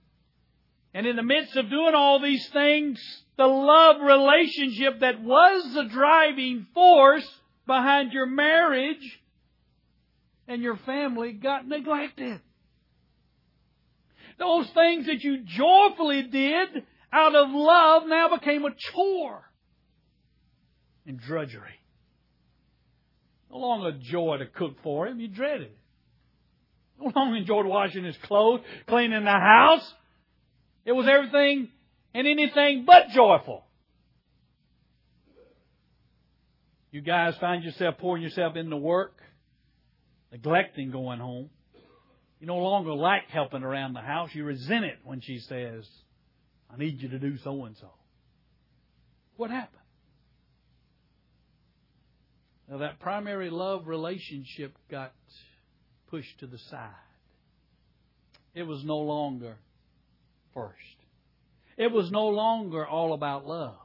And 0.94 1.06
in 1.06 1.16
the 1.16 1.22
midst 1.22 1.56
of 1.56 1.70
doing 1.70 1.94
all 1.94 2.20
these 2.20 2.46
things, 2.50 3.00
the 3.38 3.46
love 3.46 3.96
relationship 4.02 5.00
that 5.00 5.22
was 5.22 5.72
the 5.72 5.84
driving 5.84 6.66
force 6.74 7.26
behind 7.66 8.12
your 8.12 8.26
marriage 8.26 9.20
and 10.46 10.62
your 10.62 10.76
family 10.76 11.32
got 11.32 11.66
neglected. 11.66 12.40
Those 14.42 14.66
things 14.74 15.06
that 15.06 15.22
you 15.22 15.44
joyfully 15.44 16.24
did 16.24 16.82
out 17.12 17.34
of 17.36 17.50
love 17.50 18.02
now 18.08 18.36
became 18.36 18.64
a 18.64 18.70
chore 18.90 19.44
and 21.06 21.20
drudgery. 21.20 21.78
No 23.52 23.58
longer 23.58 23.96
joy 24.00 24.38
to 24.38 24.46
cook 24.46 24.78
for 24.82 25.06
him, 25.06 25.20
you 25.20 25.28
dreaded 25.28 25.68
it. 25.68 25.78
No 27.00 27.12
longer 27.14 27.36
enjoyed 27.36 27.66
washing 27.66 28.02
his 28.02 28.16
clothes, 28.24 28.62
cleaning 28.88 29.24
the 29.24 29.30
house. 29.30 29.94
It 30.84 30.92
was 30.92 31.06
everything 31.08 31.68
and 32.12 32.26
anything 32.26 32.84
but 32.84 33.10
joyful. 33.14 33.64
You 36.90 37.00
guys 37.00 37.36
find 37.40 37.62
yourself 37.62 37.98
pouring 37.98 38.24
yourself 38.24 38.56
into 38.56 38.76
work, 38.76 39.20
neglecting 40.32 40.90
going 40.90 41.20
home. 41.20 41.48
You 42.42 42.48
no 42.48 42.58
longer 42.58 42.92
like 42.92 43.28
helping 43.28 43.62
around 43.62 43.92
the 43.92 44.00
house. 44.00 44.30
You 44.32 44.42
resent 44.42 44.84
it 44.84 44.98
when 45.04 45.20
she 45.20 45.38
says, 45.38 45.86
I 46.68 46.76
need 46.76 47.00
you 47.00 47.10
to 47.10 47.20
do 47.20 47.38
so 47.38 47.66
and 47.66 47.76
so. 47.76 47.88
What 49.36 49.50
happened? 49.50 49.78
Now, 52.68 52.78
that 52.78 52.98
primary 52.98 53.48
love 53.48 53.86
relationship 53.86 54.76
got 54.90 55.12
pushed 56.10 56.40
to 56.40 56.48
the 56.48 56.58
side. 56.68 56.90
It 58.56 58.64
was 58.64 58.82
no 58.84 58.98
longer 58.98 59.54
first. 60.52 60.74
It 61.76 61.92
was 61.92 62.10
no 62.10 62.26
longer 62.26 62.84
all 62.84 63.12
about 63.12 63.46
love. 63.46 63.76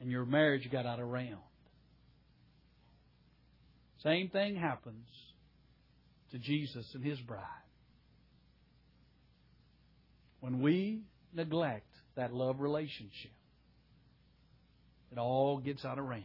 And 0.00 0.10
your 0.10 0.26
marriage 0.26 0.68
got 0.72 0.86
out 0.86 0.98
of 0.98 1.06
round. 1.06 1.38
Same 4.02 4.28
thing 4.28 4.56
happens 4.56 5.06
to 6.34 6.40
Jesus 6.40 6.84
and 6.94 7.04
His 7.04 7.18
bride. 7.20 7.40
When 10.40 10.60
we 10.60 11.02
neglect 11.32 11.86
that 12.16 12.34
love 12.34 12.58
relationship, 12.58 13.30
it 15.12 15.18
all 15.18 15.58
gets 15.58 15.84
out 15.84 15.98
of 15.98 16.06
round. 16.06 16.24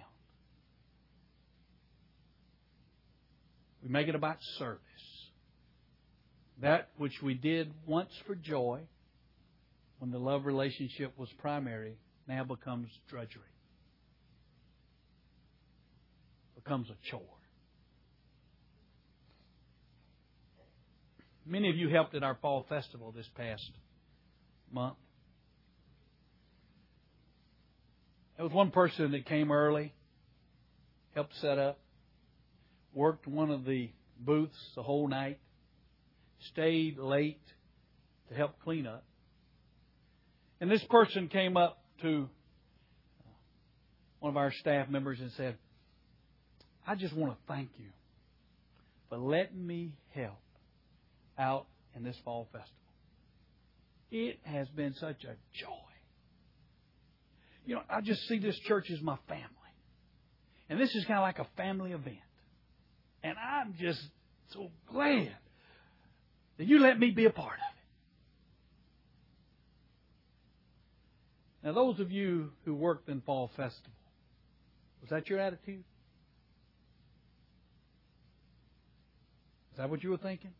We 3.83 3.89
make 3.89 4.07
it 4.07 4.15
about 4.15 4.37
service. 4.57 4.79
That 6.59 6.89
which 6.97 7.13
we 7.21 7.35
did 7.35 7.71
once 7.85 8.09
for 8.25 8.33
joy, 8.33 8.81
when 9.99 10.09
the 10.09 10.17
love 10.17 10.47
relationship 10.47 11.13
was 11.17 11.29
primary, 11.39 11.97
now 12.27 12.43
becomes 12.43 12.89
drudgery. 13.09 13.43
Becomes 16.55 16.89
a 16.89 16.95
chore. 17.11 17.38
Many 21.49 21.71
of 21.71 21.75
you 21.75 21.89
helped 21.89 22.13
at 22.13 22.21
our 22.21 22.37
fall 22.43 22.63
festival 22.69 23.11
this 23.11 23.27
past 23.35 23.71
month. 24.71 24.97
There 28.37 28.45
was 28.45 28.53
one 28.53 28.69
person 28.69 29.13
that 29.13 29.25
came 29.25 29.51
early, 29.51 29.91
helped 31.15 31.35
set 31.41 31.57
up, 31.57 31.79
worked 32.93 33.25
one 33.25 33.49
of 33.49 33.65
the 33.65 33.89
booths 34.19 34.55
the 34.75 34.83
whole 34.83 35.07
night, 35.07 35.39
stayed 36.51 36.99
late 36.99 37.41
to 38.29 38.35
help 38.35 38.61
clean 38.63 38.85
up. 38.85 39.03
And 40.61 40.69
this 40.69 40.83
person 40.83 41.29
came 41.29 41.57
up 41.57 41.81
to 42.03 42.29
one 44.19 44.29
of 44.29 44.37
our 44.37 44.51
staff 44.51 44.87
members 44.87 45.19
and 45.19 45.31
said, 45.31 45.57
I 46.85 46.93
just 46.93 47.15
want 47.15 47.33
to 47.33 47.37
thank 47.51 47.69
you 47.79 47.89
for 49.09 49.17
letting 49.17 49.65
me 49.65 49.93
help 50.13 50.37
out 51.39 51.65
in 51.95 52.03
this 52.03 52.17
fall 52.23 52.47
festival. 52.51 52.75
It 54.11 54.39
has 54.43 54.67
been 54.69 54.93
such 54.95 55.23
a 55.23 55.35
joy. 55.53 55.89
You 57.65 57.75
know, 57.75 57.81
I 57.89 58.01
just 58.01 58.27
see 58.27 58.39
this 58.39 58.57
church 58.59 58.89
as 58.91 59.01
my 59.01 59.17
family. 59.27 59.45
And 60.69 60.79
this 60.79 60.93
is 60.95 61.05
kind 61.05 61.19
of 61.19 61.23
like 61.23 61.39
a 61.39 61.47
family 61.55 61.91
event. 61.91 62.17
And 63.23 63.35
I'm 63.37 63.75
just 63.79 64.01
so 64.53 64.71
glad 64.91 65.35
that 66.57 66.67
you 66.67 66.79
let 66.79 66.99
me 66.99 67.11
be 67.11 67.25
a 67.25 67.29
part 67.29 67.53
of 67.53 67.75
it. 71.63 71.67
Now, 71.67 71.73
those 71.73 71.99
of 71.99 72.11
you 72.11 72.51
who 72.65 72.73
worked 72.73 73.09
in 73.09 73.21
Fall 73.21 73.51
Festival, 73.55 73.91
was 75.01 75.09
that 75.09 75.29
your 75.29 75.39
attitude? 75.39 75.83
Is 79.73 79.77
that 79.77 79.89
what 79.89 80.03
you 80.03 80.09
were 80.11 80.17
thinking? 80.17 80.51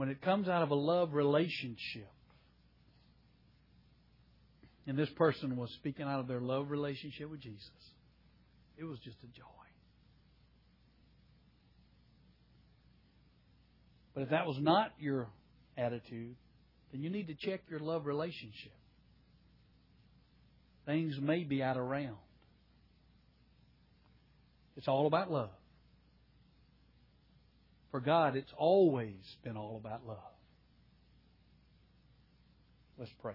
When 0.00 0.08
it 0.08 0.22
comes 0.22 0.48
out 0.48 0.62
of 0.62 0.70
a 0.70 0.74
love 0.74 1.12
relationship, 1.12 2.08
and 4.86 4.98
this 4.98 5.10
person 5.10 5.58
was 5.58 5.70
speaking 5.74 6.06
out 6.06 6.20
of 6.20 6.26
their 6.26 6.40
love 6.40 6.70
relationship 6.70 7.30
with 7.30 7.42
Jesus, 7.42 7.68
it 8.78 8.84
was 8.84 8.98
just 9.00 9.18
a 9.22 9.26
joy. 9.26 9.44
But 14.14 14.22
if 14.22 14.30
that 14.30 14.46
was 14.46 14.56
not 14.58 14.92
your 14.98 15.28
attitude, 15.76 16.34
then 16.92 17.02
you 17.02 17.10
need 17.10 17.26
to 17.26 17.34
check 17.34 17.60
your 17.68 17.80
love 17.80 18.06
relationship. 18.06 18.72
things 20.86 21.18
may 21.20 21.44
be 21.44 21.62
out 21.62 21.76
of 21.76 21.84
round. 21.84 22.16
It's 24.78 24.88
all 24.88 25.06
about 25.06 25.30
love. 25.30 25.50
For 27.90 28.00
God, 28.00 28.36
it's 28.36 28.52
always 28.56 29.36
been 29.42 29.56
all 29.56 29.76
about 29.76 30.06
love. 30.06 30.18
Let's 32.98 33.12
pray. 33.20 33.34